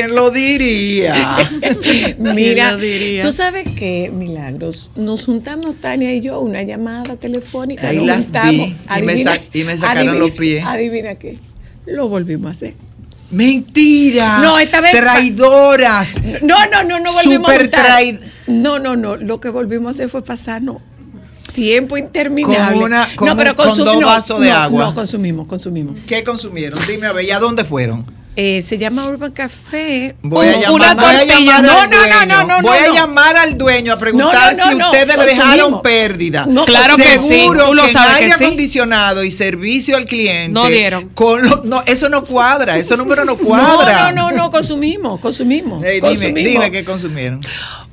[0.00, 1.38] ¿quién lo diría?
[2.18, 3.22] Mira, lo diría?
[3.22, 7.88] tú sabes que, Milagros, nos juntamos Tania y yo, una llamada telefónica.
[7.88, 8.52] Ahí nos las juntamos.
[8.52, 10.64] vi y me sa- y me sacaron adivina- los pies.
[10.64, 11.38] Adivina qué,
[11.86, 12.74] lo volvimos a hacer.
[13.30, 14.38] Mentira.
[14.40, 16.20] No, esta vez- Traidoras.
[16.42, 17.86] No, no, no, no volvimos a Super juntar.
[17.86, 20.78] traid- No, no, no, lo que volvimos a hacer fue pasarnos
[21.54, 22.74] tiempo interminable.
[22.74, 24.84] Con una- con no, pero un- con dos no, vasos de no, agua.
[24.86, 25.96] No, consumimos, consumimos.
[26.06, 26.78] ¿Qué consumieron?
[26.88, 28.04] Dime a ver, ¿y a dónde fueron?
[28.36, 30.14] Eh, se llama Urban Café.
[30.22, 32.14] Voy a Un- llamar, una voy a llamar no, al no, dueño.
[32.14, 32.94] no, no, no, Voy a no.
[32.94, 36.46] llamar al dueño a preguntar no, no, si no, ustedes le dejaron pérdida.
[36.48, 38.44] No, Claro que sí, Seguro tú lo que en que aire sí.
[38.44, 40.52] acondicionado y servicio al cliente.
[40.52, 41.08] No dieron.
[41.10, 44.10] Con lo- no, eso no cuadra, ese número no cuadra.
[44.12, 45.84] No, no, no, no, consumimos, consumimos.
[45.84, 46.50] Ey, dime, consumimos.
[46.52, 47.40] dime qué consumieron.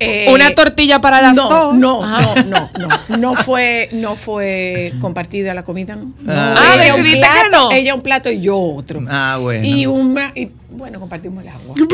[0.00, 1.74] Eh, Una tortilla para las no, dos.
[1.74, 2.20] No, Ah.
[2.46, 6.12] no, no, no, no fue, no fue compartida la comida, ¿no?
[6.22, 7.72] No, Ah, ella un que plato, no.
[7.72, 9.02] ella un plato y yo otro.
[9.10, 9.66] Ah, bueno.
[9.66, 9.86] Y
[10.30, 11.74] una, y bueno, compartimos el agua.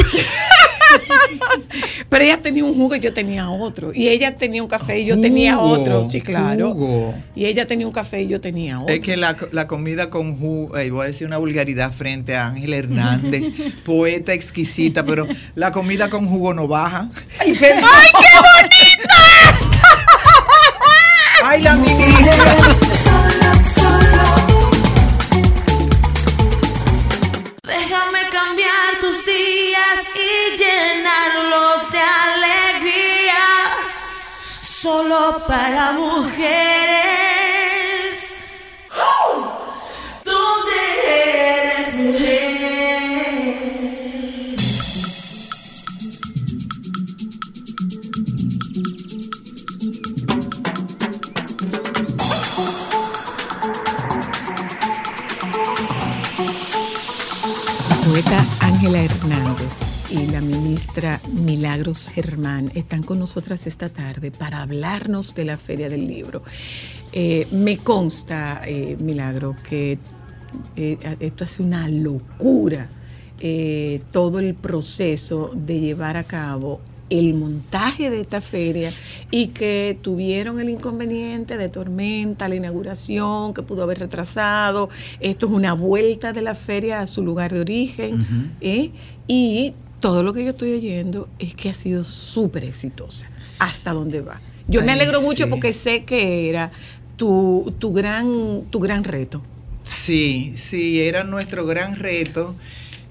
[2.08, 3.92] Pero ella tenía un jugo y yo tenía otro.
[3.92, 6.08] Y ella tenía un café y yo tenía Jugo, otro.
[6.08, 6.72] Sí, claro.
[6.72, 7.14] jugo.
[7.34, 8.94] Y ella tenía un café y yo tenía otro.
[8.94, 12.46] Es que la, la comida con jugo, ay, voy a decir una vulgaridad frente a
[12.46, 13.46] Ángel Hernández,
[13.84, 17.08] poeta exquisita, pero la comida con jugo no baja.
[17.40, 19.14] ¡Ay, qué bonita!
[21.44, 22.83] ¡Ay, la ministra!
[35.14, 36.54] Para mujeres.
[40.24, 40.72] ¿Dónde
[41.06, 42.54] eres mujer?
[58.04, 59.83] Poeta Ángela Hernández
[60.14, 65.88] y la ministra Milagros Germán están con nosotras esta tarde para hablarnos de la Feria
[65.88, 66.42] del Libro.
[67.12, 69.98] Eh, me consta, eh, Milagro, que
[70.76, 72.88] eh, esto hace una locura,
[73.40, 78.90] eh, todo el proceso de llevar a cabo el montaje de esta feria
[79.30, 84.90] y que tuvieron el inconveniente de tormenta, la inauguración, que pudo haber retrasado.
[85.20, 88.54] Esto es una vuelta de la feria a su lugar de origen.
[88.60, 88.90] ¿eh?
[89.26, 89.74] Y
[90.04, 93.30] todo lo que yo estoy oyendo es que ha sido súper exitosa.
[93.58, 94.38] ¿Hasta dónde va?
[94.68, 96.72] Yo me alegro mucho porque sé que era
[97.16, 99.40] tu, tu, gran, tu gran reto.
[99.82, 102.54] Sí, sí, era nuestro gran reto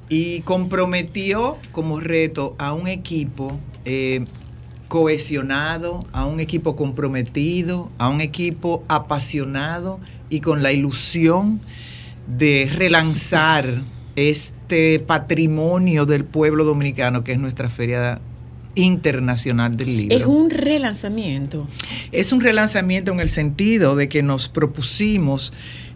[0.08, 4.26] y comprometió como reto a un equipo eh,
[4.88, 11.60] cohesionado, a un equipo comprometido, a un equipo apasionado y con la ilusión
[12.28, 13.82] de relanzar
[14.64, 18.22] este patrimonio del pueblo dominicano que es nuestra Feria
[18.76, 20.18] Internacional del Libro.
[20.18, 21.68] Es un relanzamiento.
[22.14, 25.51] Es un relanzamiento en el sentido de que nos propusimos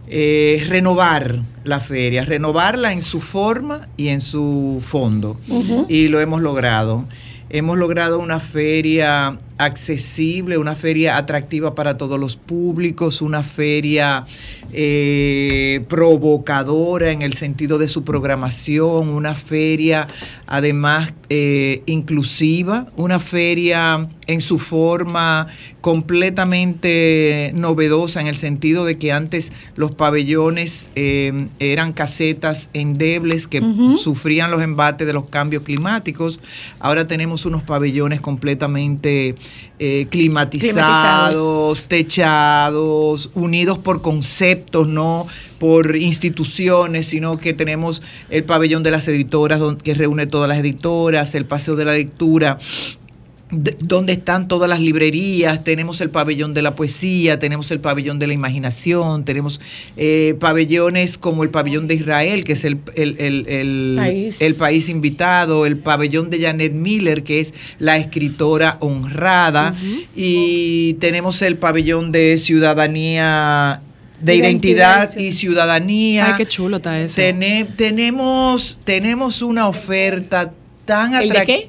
[0.06, 5.40] eh, renovar la feria, renovarla en su forma y en su fondo.
[5.88, 7.06] Y lo hemos logrado.
[7.48, 14.24] Hemos logrado una feria accesible, una feria atractiva para todos los públicos, una feria
[14.72, 20.08] eh, provocadora en el sentido de su programación, una feria
[20.46, 25.46] además eh, inclusiva, una feria en su forma
[25.80, 33.62] completamente novedosa en el sentido de que antes los pabellones eh, eran casetas endebles que
[33.96, 36.40] sufrían los embates de los cambios climáticos.
[36.78, 39.34] Ahora tenemos unos pabellones completamente
[39.78, 45.26] eh, climatizados, techados, unidos por conceptos, no
[45.58, 51.34] por instituciones, sino que tenemos el pabellón de las editoras que reúne todas las editoras,
[51.34, 52.58] el paseo de la lectura
[53.50, 58.26] donde están todas las librerías, tenemos el pabellón de la poesía, tenemos el pabellón de
[58.26, 59.58] la imaginación, tenemos
[59.96, 64.36] eh, pabellones como el pabellón de Israel, que es el, el- el- el- País.
[64.40, 69.74] el país invitado, el pabellón de Janet Miller, que es la escritora honrada,
[70.14, 73.80] y tenemos el pabellón de ciudadanía,
[74.20, 76.26] de Identidad identidad y ciudadanía.
[76.26, 77.14] Ay, qué chulo está eso.
[77.16, 80.52] Tene- tenemos, tenemos una oferta
[80.84, 81.66] tan ¿El de qué?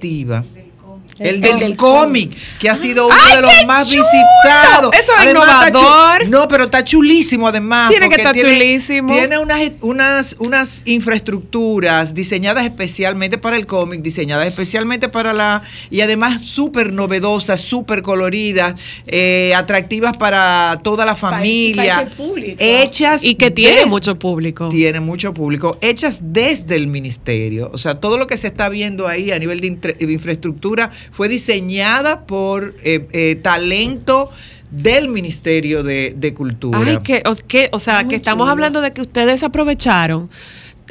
[1.20, 4.04] El, El del del cómic, que ha sido uno ¡Ay, de los más chulo!
[4.04, 4.94] visitados.
[4.94, 6.28] Eso es Además, innovador.
[6.30, 7.90] No, pero está chulísimo además.
[7.90, 9.14] Tiene que estar chulísimo.
[9.14, 15.62] Tiene unas, unas, unas infraestructuras diseñadas especialmente para el cómic, diseñadas especialmente para la...
[15.90, 18.74] Y además súper novedosas, súper coloridas,
[19.08, 21.96] eh, atractivas para toda la familia.
[21.96, 22.56] para ese público.
[22.60, 23.24] Hechas...
[23.24, 24.70] Y que tiene des- mucho público.
[24.70, 27.70] tiene mucho público, hechas desde el ministerio.
[27.74, 29.68] O sea, todo lo que se está viendo ahí a nivel de
[30.12, 34.30] infraestructura fue diseñada por eh, eh, talento
[34.72, 36.80] del Ministerio de, de Cultura.
[36.80, 40.30] Ay, que, o, que- o sea, que estamos hablando de que ustedes aprovecharon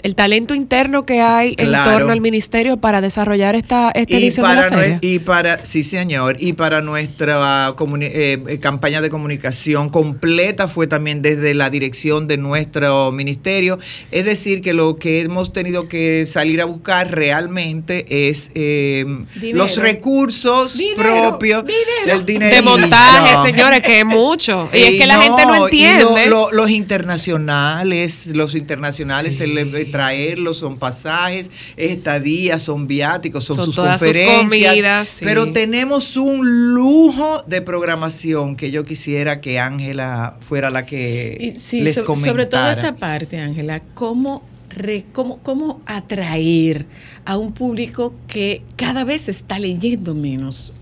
[0.02, 4.46] el talento interno que hay en torno al ministerio para desarrollar esta, esta y edición
[4.46, 4.98] para, de la feria.
[5.02, 11.22] y para sí señor y para nuestra eh, eh, campaña de comunicación completa fue también
[11.22, 13.78] desde la dirección de nuestro ministerio
[14.10, 19.04] es decir que lo que hemos tenido que salir a buscar realmente es eh,
[19.52, 21.84] los recursos Dinero, propios dinero.
[22.06, 24.68] del dinero de montaje, señores, que es mucho.
[24.72, 26.30] Y es que la gente no entiende.
[26.52, 33.74] los internacionales, los internacionales, el, traerlos son pasajes, es estadías, son viáticos, son, Son sus
[33.76, 34.70] todas sus conferencias.
[34.72, 35.24] comidas, sí.
[35.24, 41.58] Pero tenemos un lujo de programación que yo quisiera que Ángela fuera la que Y
[41.58, 42.32] sí, les so- comentara.
[42.32, 46.86] sobre todo esa parte, Ángela, cómo, re- cómo, cómo atraer
[47.24, 50.74] a un público que cada vez está leyendo menos.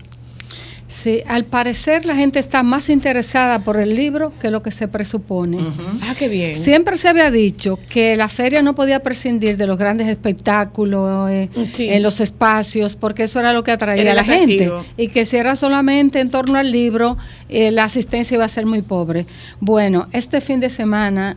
[0.89, 4.87] Sí, al parecer la gente está más interesada por el libro que lo que se
[4.87, 5.57] presupone.
[6.03, 6.55] Ah, qué bien.
[6.55, 11.49] Siempre se había dicho que la feria no podía prescindir de los grandes espectáculos eh,
[11.73, 11.89] Sí.
[11.89, 14.71] en los espacios, porque eso era lo que atraía Era a la gente.
[14.95, 17.17] Y que si era solamente en torno al libro,
[17.49, 19.25] eh, la asistencia iba a ser muy pobre.
[19.59, 21.35] Bueno, este fin de semana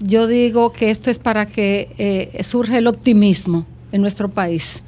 [0.00, 4.82] yo digo que esto es para que eh, surja el optimismo en nuestro país.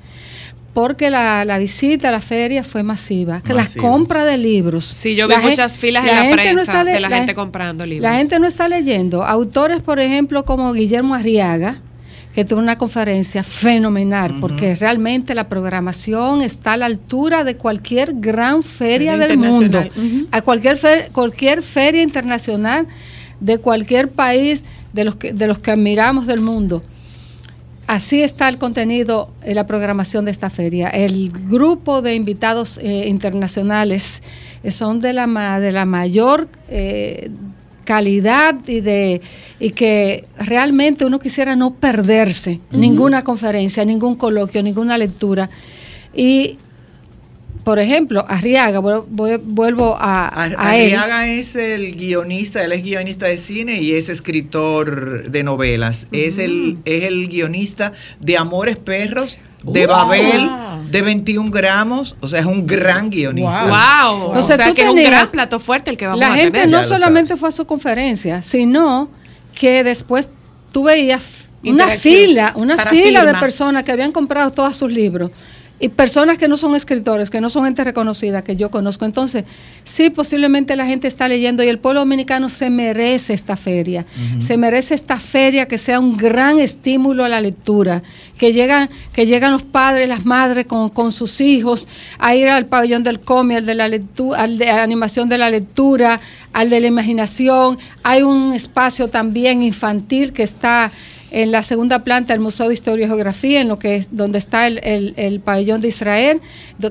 [0.77, 4.85] Porque la, la visita a la feria fue masiva, que las compras de libros.
[4.85, 7.09] Sí, yo vi La muchas filas en la la gente no prensa está de la,
[7.09, 8.03] la- gente comprando libros.
[8.13, 9.25] la gente no está leyendo.
[9.25, 11.81] Autores, por ejemplo, como Guillermo Arriaga,
[12.35, 18.13] que tuvo una conferencia fenomenal, porque realmente la programación está a la altura de cualquier
[18.17, 19.83] gran feria Feria del mundo.
[20.31, 20.79] A cualquier,
[21.13, 22.87] cualquier feria internacional
[23.41, 26.83] de cualquier país de los que, de los que admiramos del mundo.
[27.87, 30.89] Así está el contenido en la programación de esta feria.
[30.89, 34.23] El grupo de invitados eh, internacionales
[34.65, 37.31] eh, son de la, de la mayor eh,
[37.85, 39.21] calidad y, de,
[39.61, 45.49] y que realmente uno quisiera no perderse ninguna conferencia, ningún coloquio, ninguna lectura.
[46.13, 46.59] Y,
[47.67, 50.55] por ejemplo, Arriaga, vuel- vuel- vuelvo a, a él.
[50.95, 56.07] Arriaga es el guionista, él es guionista de cine y es escritor de novelas.
[56.13, 59.97] Es, el, es el guionista de Amores Perros, de Wow.
[59.97, 60.49] Babel,
[60.93, 62.15] de 21 gramos.
[62.21, 63.65] O sea, es un gran guionista.
[63.65, 64.17] Wow.
[64.27, 66.21] O O sea, sea, tú que es un tenías- gran plato fuerte el que vamos
[66.21, 66.71] La a gente tener.
[66.71, 69.11] No solamente fue a su conferencia, sino
[69.59, 70.29] que después
[70.71, 75.33] tú veías una fila, una fila de personas que habían comprado todos sus libros
[75.79, 79.05] y personas que no son escritores, que no son gente reconocida, que yo conozco.
[79.05, 79.45] Entonces,
[79.85, 84.07] sí, posiblemente la gente está leyendo y el pueblo dominicano se merece esta feria,
[84.39, 88.03] se merece esta feria que sea un gran estímulo a la lectura,
[88.39, 91.87] que llegan, que llegan los padres, las madres con, con sus hijos
[92.19, 95.37] a ir al pabellón del cómic, al de la lectura, al de la animación de
[95.37, 96.21] la lectura,
[96.55, 97.79] al de la imaginación.
[98.03, 100.91] Hay un espacio también infantil que está
[101.31, 104.39] en la segunda planta del Museo de Historia y Geografía, en lo que es donde
[104.39, 106.41] está el, el- el pabellón de Israel,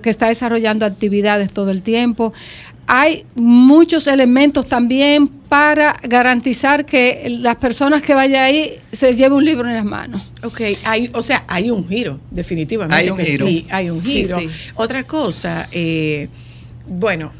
[0.02, 2.34] que está desarrollando actividades todo el tiempo.
[2.88, 9.46] Hay muchos elementos también para garantizar que las personas que vayan ahí se lleven un
[9.46, 10.32] libro en las manos.
[10.44, 12.96] Ok, hay, o sea, hay un giro, definitivamente.
[13.04, 13.48] Hay un que giro.
[13.48, 14.38] Sí, hay un Sí, giro.
[14.38, 14.48] sí.
[14.76, 16.28] Otra cosa, eh,
[16.88, 17.34] bueno,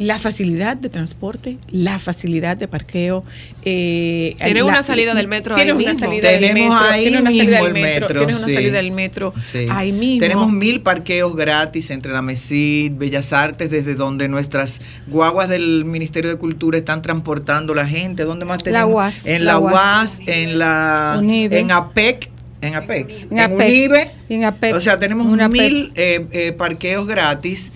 [0.00, 3.22] la facilidad de transporte, la facilidad de parqueo.
[3.66, 6.00] Eh, Tiene la- una salida del metro Tiene ahí una mismo.
[6.06, 6.90] salida del Tenemos metro.
[6.94, 8.00] ahí tiene una mismo salida del el metro.
[8.08, 8.54] metro, Tiene una sí.
[8.54, 9.66] salida del metro Sí.
[9.70, 10.20] ahí mismo.
[10.20, 16.30] Tenemos mil parqueos gratis entre la MESID, Bellas Artes, desde donde nuestras guaguas del Ministerio
[16.30, 18.22] de Cultura están transportando la gente.
[18.24, 18.94] ¿Dónde más tenemos?
[18.94, 19.74] UAS, En la la UAS.
[19.74, 21.60] UAS, en la Unive.
[21.60, 22.30] en APEC,
[22.62, 23.58] en APEC, En en, APEC.
[23.68, 24.10] Unive.
[24.30, 24.74] En APEC.
[24.76, 27.70] O sea, tenemos mil eh, eh, parqueos gratis.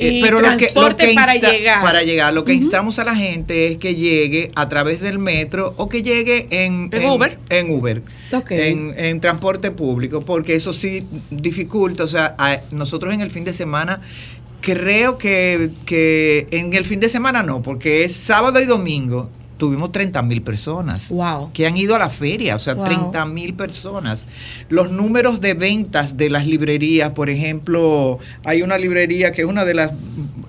[0.00, 1.82] Eh, pero lo que, lo transporte que para llegar.
[1.82, 5.74] para llegar, lo que instamos a la gente es que llegue a través del metro
[5.76, 7.38] o que llegue en, ¿En Uber?
[7.48, 8.02] En Uber,
[8.68, 12.04] en, en transporte público, porque eso sí dificulta.
[12.04, 14.00] O sea, a- nosotros en el fin de semana,
[14.60, 19.30] creo que, que en el fin de semana no, porque es sábado y domingo.
[19.60, 21.52] Tuvimos 30 mil personas Wow.
[21.52, 22.86] que han ido a la feria, o sea, Wow.
[22.86, 24.24] 30 mil personas.
[24.70, 29.66] Los números de ventas de las librerías, por ejemplo, hay una librería que es una
[29.66, 29.92] de las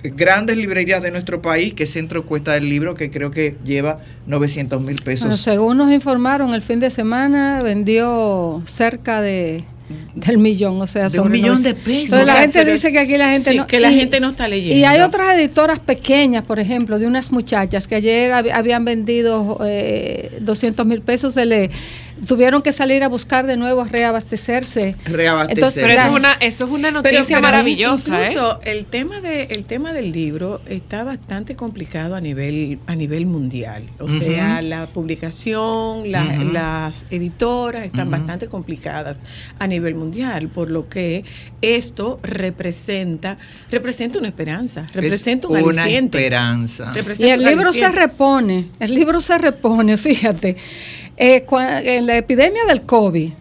[0.04, 4.00] grandes librerías de nuestro país, que es Centro Cuesta del Libro, que creo que lleva
[4.28, 5.26] 900 mil pesos.
[5.28, 9.66] Bueno, según nos informaron, el fin de semana vendió cerca de
[10.15, 12.03] del millón, o sea, De un sobre millón los- de pesos.
[12.03, 13.91] Entonces, la O sea, gente dice es- que aquí la gente sí, no que la
[13.91, 14.76] y- gente no está leyendo.
[14.76, 19.59] Y hay otras editoras pequeñas, por ejemplo, de unas muchachas que ayer hab- habían vendido
[19.65, 21.69] eh, 200 mil pesos, se le
[22.26, 24.95] tuvieron que salir a buscar de nuevo a reabastecerse.
[25.06, 25.53] Reabastecerse.
[25.53, 28.27] Entonces, Pero eso es una, eso es una noticia pero maravillosa, ¿eh?
[28.30, 33.26] Incluso el tema de el tema del libro está bastante complicado a nivel a nivel
[33.26, 33.84] mundial.
[33.99, 39.26] O sea, la publicación, la- las editoras están bastante complicadas
[39.60, 41.23] a nivel mundial, por lo que
[41.61, 43.38] esto representa
[43.69, 46.18] representa una esperanza, representa un es una aliciente.
[46.18, 46.91] esperanza.
[47.19, 50.57] Y el un libro se repone, el libro se repone, fíjate.
[51.23, 53.31] Eh, cua- en la epidemia del COVID,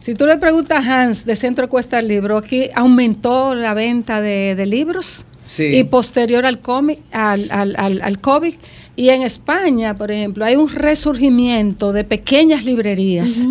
[0.00, 4.20] si tú le preguntas a Hans de Centro Cuesta el Libro, aquí aumentó la venta
[4.20, 5.64] de, de libros Sí.
[5.78, 8.54] y posterior al, cómic, al, al, al, al COVID.
[8.96, 13.48] Y en España, por ejemplo, hay un resurgimiento de pequeñas librerías,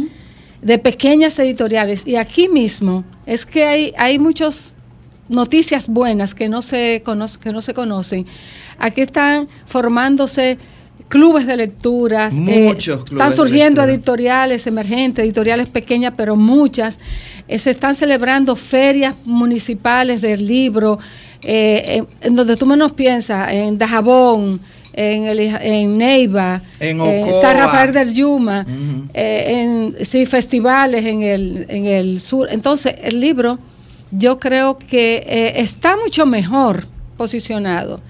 [0.62, 2.06] de pequeñas editoriales.
[2.06, 4.78] Y aquí mismo es que hay, hay muchas
[5.28, 8.28] noticias buenas que no, se conoce- que no se conocen.
[8.78, 10.58] Aquí están formándose
[11.08, 12.38] clubes de lecturas.
[12.38, 17.00] Muchos eh, clubes Están surgiendo editoriales emergentes, editoriales pequeñas, pero muchas.
[17.48, 21.00] Eh, se están celebrando ferias municipales del libro,
[21.42, 24.60] eh, en, donde tú menos piensas, en Dajabón,
[24.94, 27.32] en, el, en Neiva, En eh.
[27.40, 28.66] San Rafael del Yuma,
[29.14, 32.48] eh, en sí, festivales en el, en el sur.
[32.52, 33.60] Entonces, el libro
[34.12, 36.86] yo creo que eh, está mucho mejor
[37.22, 38.02] posicionado.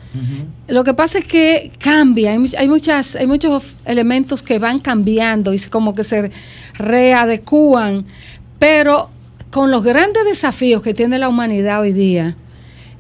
[0.67, 4.79] Lo que pasa es que cambia, hay, much- hay muchas, hay muchos elementos que van
[4.79, 6.31] cambiando y como que se
[6.75, 8.05] readecúan,
[8.59, 9.09] pero
[9.49, 12.35] con los grandes desafíos que tiene la humanidad hoy día,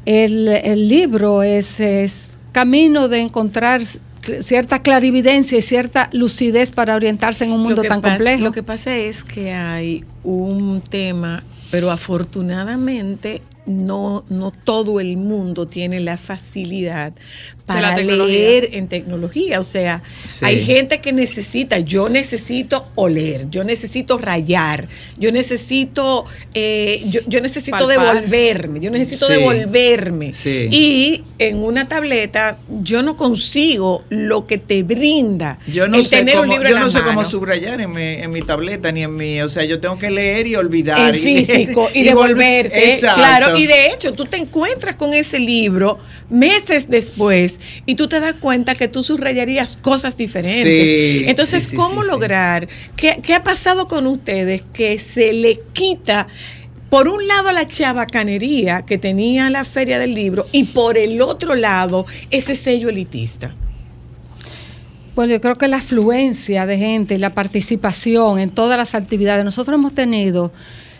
[0.05, 3.81] el, el libro es, es camino de encontrar
[4.41, 8.43] cierta clarividencia y cierta lucidez para orientarse en un mundo tan pasa- complejo.
[8.43, 15.67] Lo que pasa es que hay un tema, pero afortunadamente no, no todo el mundo
[15.67, 17.13] tiene la facilidad
[17.65, 19.59] para leer en tecnología.
[19.59, 20.43] O sea, Sí.
[20.43, 24.87] hay gente que necesita, yo necesito oler, yo necesito rayar,
[25.17, 28.15] yo necesito, eh, yo, yo necesito Palpar.
[28.17, 29.33] devolverme, yo necesito Sí.
[29.33, 30.33] devolverme.
[30.33, 30.67] Sí.
[30.69, 36.17] Y en una tableta yo no consigo lo que te brinda Yo no el sé,
[36.17, 38.91] tener un libro yo en no la sé cómo subrayar en mi, en mi tableta
[38.91, 41.15] ni en mi, o sea, yo tengo que leer y olvidar.
[41.15, 42.75] y- físico y, y devolverte.
[42.75, 43.15] volver- Exacto.
[43.21, 48.19] Claro, y de hecho tú te encuentras con ese libro meses después y tú te
[48.19, 50.63] das cuenta que tú subrayarías cosas diferentes.
[50.63, 52.11] Sí, Entonces, sí, sí, ¿cómo sí, sí.
[52.11, 52.67] lograr?
[52.95, 54.63] ¿Qué, qué ha pasado con ustedes?
[54.73, 56.27] Que se le quita...
[56.89, 61.55] Por un lado la chabacanería que tenía la feria del libro y por el otro
[61.55, 63.55] lado ese sello elitista.
[65.15, 69.45] Bueno, yo creo que la afluencia de gente y la participación en todas las actividades.
[69.45, 70.51] Nosotros hemos tenido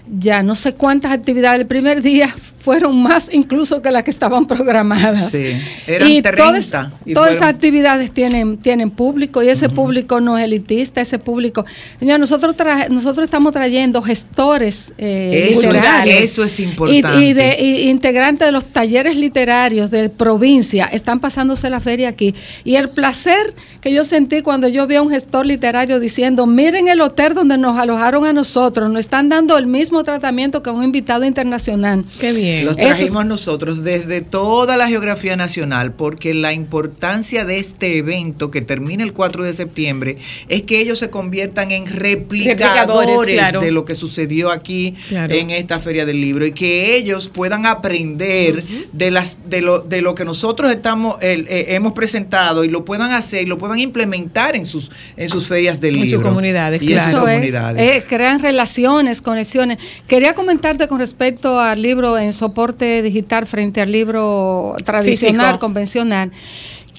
[0.07, 1.61] ya no sé cuántas actividades.
[1.61, 5.31] El primer día fueron más incluso que las que estaban programadas.
[5.31, 5.53] Sí,
[5.87, 6.65] eran y 30 todas,
[7.05, 11.19] y todas fueron- esas actividades tienen, tienen público y ese público no es elitista, ese
[11.19, 11.65] público.
[11.99, 17.25] Señor, nosotros traje- nosotros estamos trayendo gestores eh, Eso es- literarios eso es y- importante.
[17.25, 22.33] Y, de, y integrantes de los talleres literarios de provincia están pasándose la feria aquí.
[22.63, 26.87] Y el placer que yo sentí cuando yo vi a un gestor literario diciendo, miren
[26.87, 30.73] el hotel donde nos alojaron a nosotros, nos están dando el mismo tratamiento que a
[30.73, 32.05] un invitado internacional.
[32.19, 32.50] Qué bien.
[32.65, 37.97] Los Eso es- trajimos nosotros desde toda la geografía nacional porque la importancia de este
[37.97, 40.17] evento que termina el 4 de septiembre
[40.49, 43.61] es que ellos se conviertan en replicadores, Replicadores, claro.
[43.61, 45.33] de lo que sucedió aquí Claro.
[45.33, 48.63] en esta feria del libro y que ellos puedan aprender
[48.93, 52.85] de las de lo de lo que nosotros estamos el- eh, hemos presentado y lo
[52.85, 56.29] puedan hacer y lo puedan implementar en sus en sus ferias del En sus libro
[56.29, 57.89] comunidades, y en sus Eso es, comunidades.
[57.97, 59.77] eh, crean relaciones, conexiones.
[60.07, 65.59] Quería comentarte con respecto al libro en soporte digital frente al libro tradicional, Físico.
[65.59, 66.31] convencional,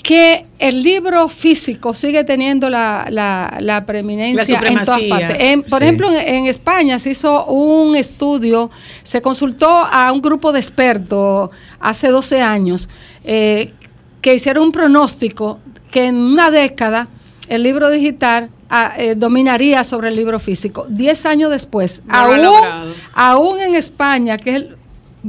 [0.03, 5.37] que el libro físico sigue teniendo la, la, la preeminencia La en todas partes.
[5.39, 5.85] En- por Sí.
[5.85, 8.71] ejemplo, en, en España se hizo un estudio,
[9.05, 11.51] se consultó a un grupo de expertos
[11.81, 12.89] hace 12 años
[13.25, 13.73] eh,
[14.21, 15.59] que hicieron un pronóstico
[15.91, 17.09] que en una década
[17.49, 20.87] el libro digital ah, eh, dominaría sobre el libro físico.
[20.89, 24.77] Diez años después, No aún, aún en España, que es el-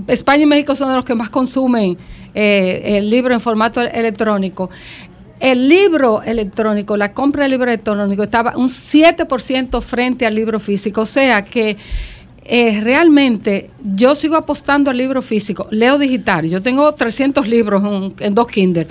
[0.08, 1.98] España y México son de los que más consumen
[2.34, 4.70] eh, el libro en formato electrónico.
[5.40, 11.02] El libro electrónico, la compra del libro electrónico estaba un 7% frente al libro físico.
[11.02, 11.78] O sea que
[12.46, 15.68] eh, realmente yo sigo apostando al libro físico.
[15.70, 16.50] Leo digital.
[16.50, 17.84] Yo tengo 300 libros
[18.20, 18.88] en, dos Kindle.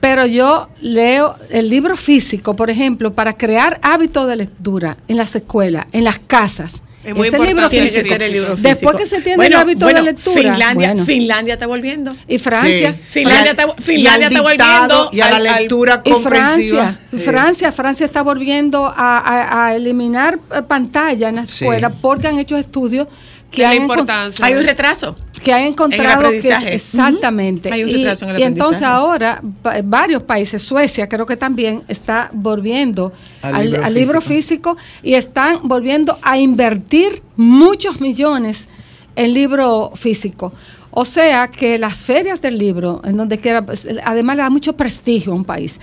[0.00, 5.34] Pero yo leo el libro físico, por ejemplo, para crear hábitos de lectura en las
[5.34, 6.82] escuelas, en las casas.
[7.08, 8.02] Es muy Ese importante libro Tiene físico.
[8.02, 8.96] que ser el libro Después físico.
[8.96, 10.40] que se tiene Bueno, el hábito bueno, de lectura.
[10.42, 11.04] Finlandia, bueno.
[11.06, 12.16] Finlandia está volviendo.
[12.26, 12.92] Y Francia.
[12.92, 12.98] Sí.
[13.10, 16.82] Finlandia está- Finlandia está volviendo y a la al- al- lectura Y comprensiva.
[16.82, 17.18] Francia, Sí.
[17.24, 21.64] Francia, Francia está volviendo a, a- a eliminar eh, pantalla en la Sí.
[21.64, 23.08] escuela porque han hecho estudios
[23.50, 24.44] que la importancia.
[24.44, 25.16] Hay un retraso.
[25.42, 27.72] que han encontrado que exactamente.
[27.72, 31.36] Hay un Y- retraso en el y, entonces ahora va- varios países, Suecia creo que
[31.36, 33.12] también está volviendo
[33.42, 38.68] Al al, libro al libro físico y están volviendo a invertir muchos millones
[39.16, 40.52] en libro físico.
[41.00, 44.72] O sea que las ferias del libro, en donde quiera, pues, además le da mucho
[44.72, 45.78] prestigio a un país.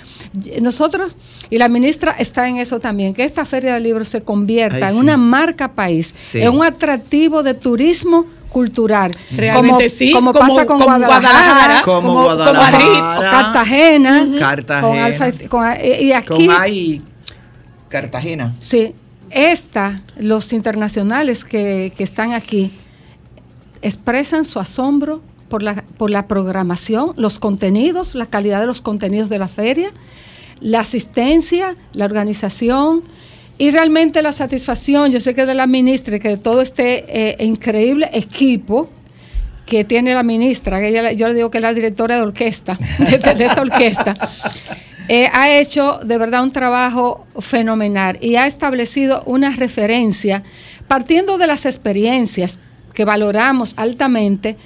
[0.62, 1.16] Nosotros,
[1.50, 4.92] y la ministra está en eso también, que esta feria del libro se convierta Ay,
[4.92, 4.96] en sí.
[5.00, 6.42] una marca país, Sí.
[6.42, 9.12] en un atractivo de turismo cultural.
[9.32, 12.72] Realmente sí, como, como- pasa con como Guadalajara, Guadalajara, Como como, como Guadalajara.
[12.78, 13.30] Madrid.
[13.32, 14.82] Cartagena, Cartagena.
[14.90, 17.02] con Alfa- con- eh, y aquí, Con ahí
[17.88, 18.54] Cartagena.
[18.60, 18.94] sí,
[19.30, 22.72] esta, los internacionales que, que están aquí
[23.86, 29.30] expresan su asombro por la, por la programación, los contenidos, la calidad de los contenidos
[29.30, 29.92] de la feria,
[30.60, 33.04] la asistencia, la organización
[33.60, 37.06] y realmente la satisfacción, yo sé que de la ministra y que de todo este
[37.08, 38.90] eh, increíble equipo
[39.68, 43.18] que tiene la ministra, que yo le digo que es la directora de orquesta, de,
[43.36, 44.16] de esta orquesta,
[45.08, 50.42] eh, ha hecho de verdad un trabajo fenomenal y ha establecido una referencia
[50.88, 52.60] partiendo de las experiencias
[52.96, 54.58] que valoramos altamente,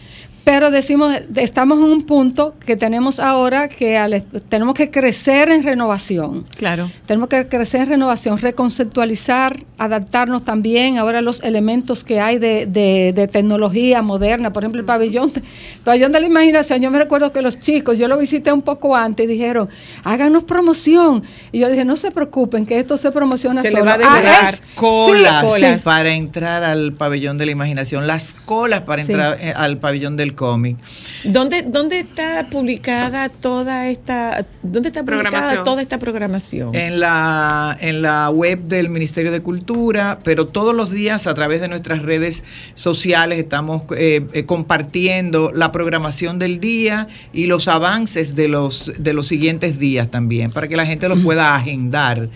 [0.51, 5.61] pero decimos, estamos en un punto que tenemos ahora que al- tenemos que crecer en
[5.61, 6.43] renovación.
[6.57, 6.89] Claro.
[7.05, 12.65] Tenemos que crecer en renovación, reconceptualizar, adaptarnos también ahora a los elementos que hay de,
[12.65, 14.51] de- de tecnología moderna.
[14.51, 15.43] Por ejemplo, el pabellón, el
[15.83, 16.81] pabellón de la imaginación.
[16.81, 19.69] Yo me recuerdo que los chicos, yo lo visité un poco antes y dijeron,
[20.03, 21.21] háganos promoción.
[21.51, 23.85] Y yo dije, no se preocupen, que esto se promociona Se le solo.
[23.85, 24.53] va a Ah, demorar.
[24.55, 25.81] es- colas, sí, colas.
[25.83, 30.38] para entrar al pabellón de la imaginación, las colas para entrar eh, al pabellón del
[30.39, 30.77] cómic.
[31.25, 35.65] ¿Dónde, ¿Dónde está publicada toda esta, dónde está publicada Programación.
[35.65, 36.75] toda esta programación?
[36.75, 41.59] En la, en la web del Ministerio de Cultura, pero todos los días a través
[41.59, 42.43] de nuestras redes
[42.73, 49.11] sociales estamos eh, eh, compartiendo la programación del día y los avances de los, de
[49.11, 52.29] los siguientes días también, para que la gente los pueda agendar.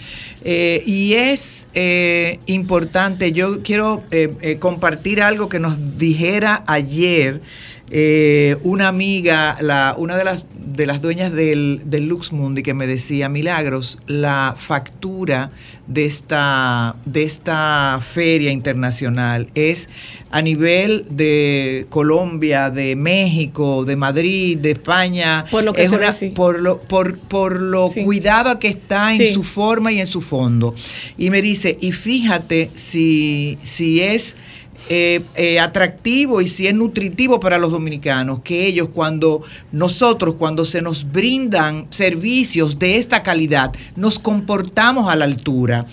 [0.44, 7.42] Eh, y es eh, importante, yo quiero eh, eh, compartir algo que nos dijera ayer
[7.96, 12.74] eh, una amiga, la, una de las, de las dueñas del, del Lux Mundi que
[12.74, 15.52] me decía, Milagros, la factura
[15.86, 19.90] de esta, de esta feria internacional es
[20.32, 26.32] a nivel de Colombia, de México, de Madrid, de España, Por lo que es ve
[26.34, 28.04] por lo, por, por lo Sí.
[28.04, 29.34] cuidado que está en Sí.
[29.36, 30.74] su forma y en su fondo.
[31.16, 34.36] Y me dice, y fíjate si, si es
[34.90, 39.42] eh, eh, atractivo y si es nutritivo para los dominicanos que ellos cuando
[39.72, 45.86] nosotros, cuando se nos brindan servicios de esta calidad, nos comportamos a la altura.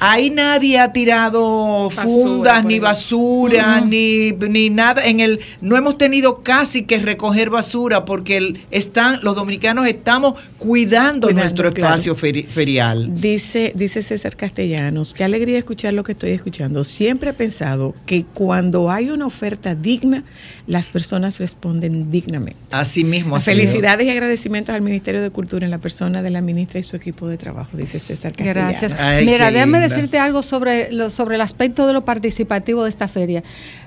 [0.00, 5.04] Ahí nadie ha tirado Basura fundas, ni basura, ni, ni nada.
[5.04, 10.34] En el, no hemos tenido casi que recoger basura porque el- están, los dominicanos estamos
[10.58, 11.96] cuidando, Cuidando, nuestro claro.
[11.96, 13.20] espacio feri- ferial.
[13.20, 16.84] Dice, dice César Castellanos, qué alegría escuchar lo que estoy escuchando.
[16.84, 20.24] Siempre he pensado que cuando hay una oferta digna,
[20.66, 22.60] las personas responden dignamente.
[22.70, 23.36] Así mismo.
[23.36, 26.82] así Felicidades y agradecimientos al Ministerio de Cultura en la persona de la ministra y
[26.82, 28.80] su equipo de trabajo, dice César Castellanos.
[28.80, 29.00] Gracias.
[29.00, 29.87] Ay, Mira, déjame.
[29.94, 33.42] Decirte algo sobre, lo- sobre el aspecto de lo participativo de esta feria.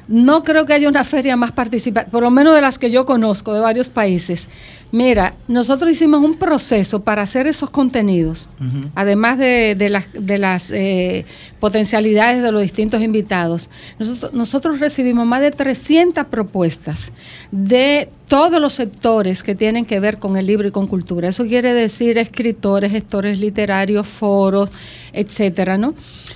[0.07, 3.06] No creo que haya una feria más participativa, por lo menos de las que yo
[3.06, 4.49] conozco, de varios países.
[4.92, 8.50] Mira, nosotros hicimos un proceso para hacer esos contenidos,
[8.94, 11.26] además de, de las, de las eh,
[11.62, 13.70] potencialidades de los distintos invitados.
[14.00, 17.14] Nosotros, nosotros recibimos más de 300 propuestas
[17.52, 21.30] de todos los sectores que tienen que ver con el libro y con cultura.
[21.30, 24.72] Eso quiere decir escritores, gestores literarios, foros,
[25.14, 25.94] etcétera, ¿no?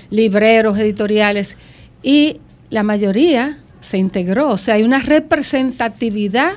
[0.10, 1.58] Libreros, editoriales.
[2.02, 2.38] Y
[2.70, 4.50] la mayoría se integró.
[4.50, 6.54] O sea, hay una representatividad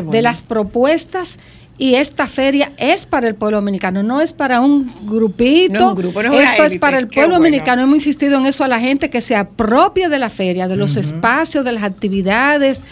[0.00, 0.12] bueno.
[0.12, 1.38] de las propuestas.
[1.78, 5.74] Y esta feria es para el pueblo dominicano, no es para un grupito.
[5.74, 7.44] No un grupo, no es Esto es para el pueblo bueno.
[7.44, 7.82] dominicano.
[7.82, 10.96] Hemos insistido en eso a la gente que se apropie de la feria, de los
[10.96, 12.82] espacios, de las actividades,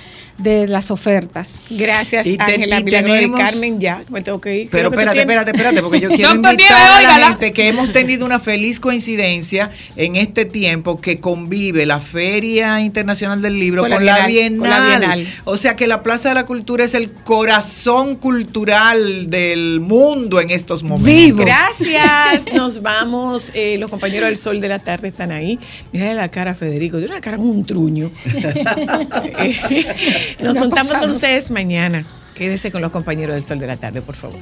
[0.42, 1.60] de las ofertas.
[1.70, 3.80] Gracias, Ángela Milagro del tenemos- Carmen.
[3.80, 4.60] Ya, me tengo que ir.
[4.62, 7.52] ¿Qué es Pero lo que espérate, espérate, espérate, porque yo quiero invitar a la gente
[7.52, 13.58] que hemos tenido una feliz coincidencia en este tiempo que convive la Feria Internacional del
[13.58, 15.26] Libro Con con, la la, Bienal, Bienal, con la Bienal.
[15.44, 20.50] O sea que la Plaza de la Cultura es el corazón cultural del mundo en
[20.50, 21.14] estos momentos.
[21.14, 21.44] Vivo.
[21.44, 22.44] Gracias.
[22.54, 23.50] Nos vamos.
[23.54, 25.58] Eh, los compañeros del Sol de la Tarde están ahí.
[25.92, 26.98] Mira la cara, Federico.
[26.98, 28.10] Tiene una cara como un truño.
[30.38, 32.04] Nos Ya juntamos con ustedes mañana.
[32.34, 34.38] Quédese con los compañeros del Sol de la Tarde, por favor.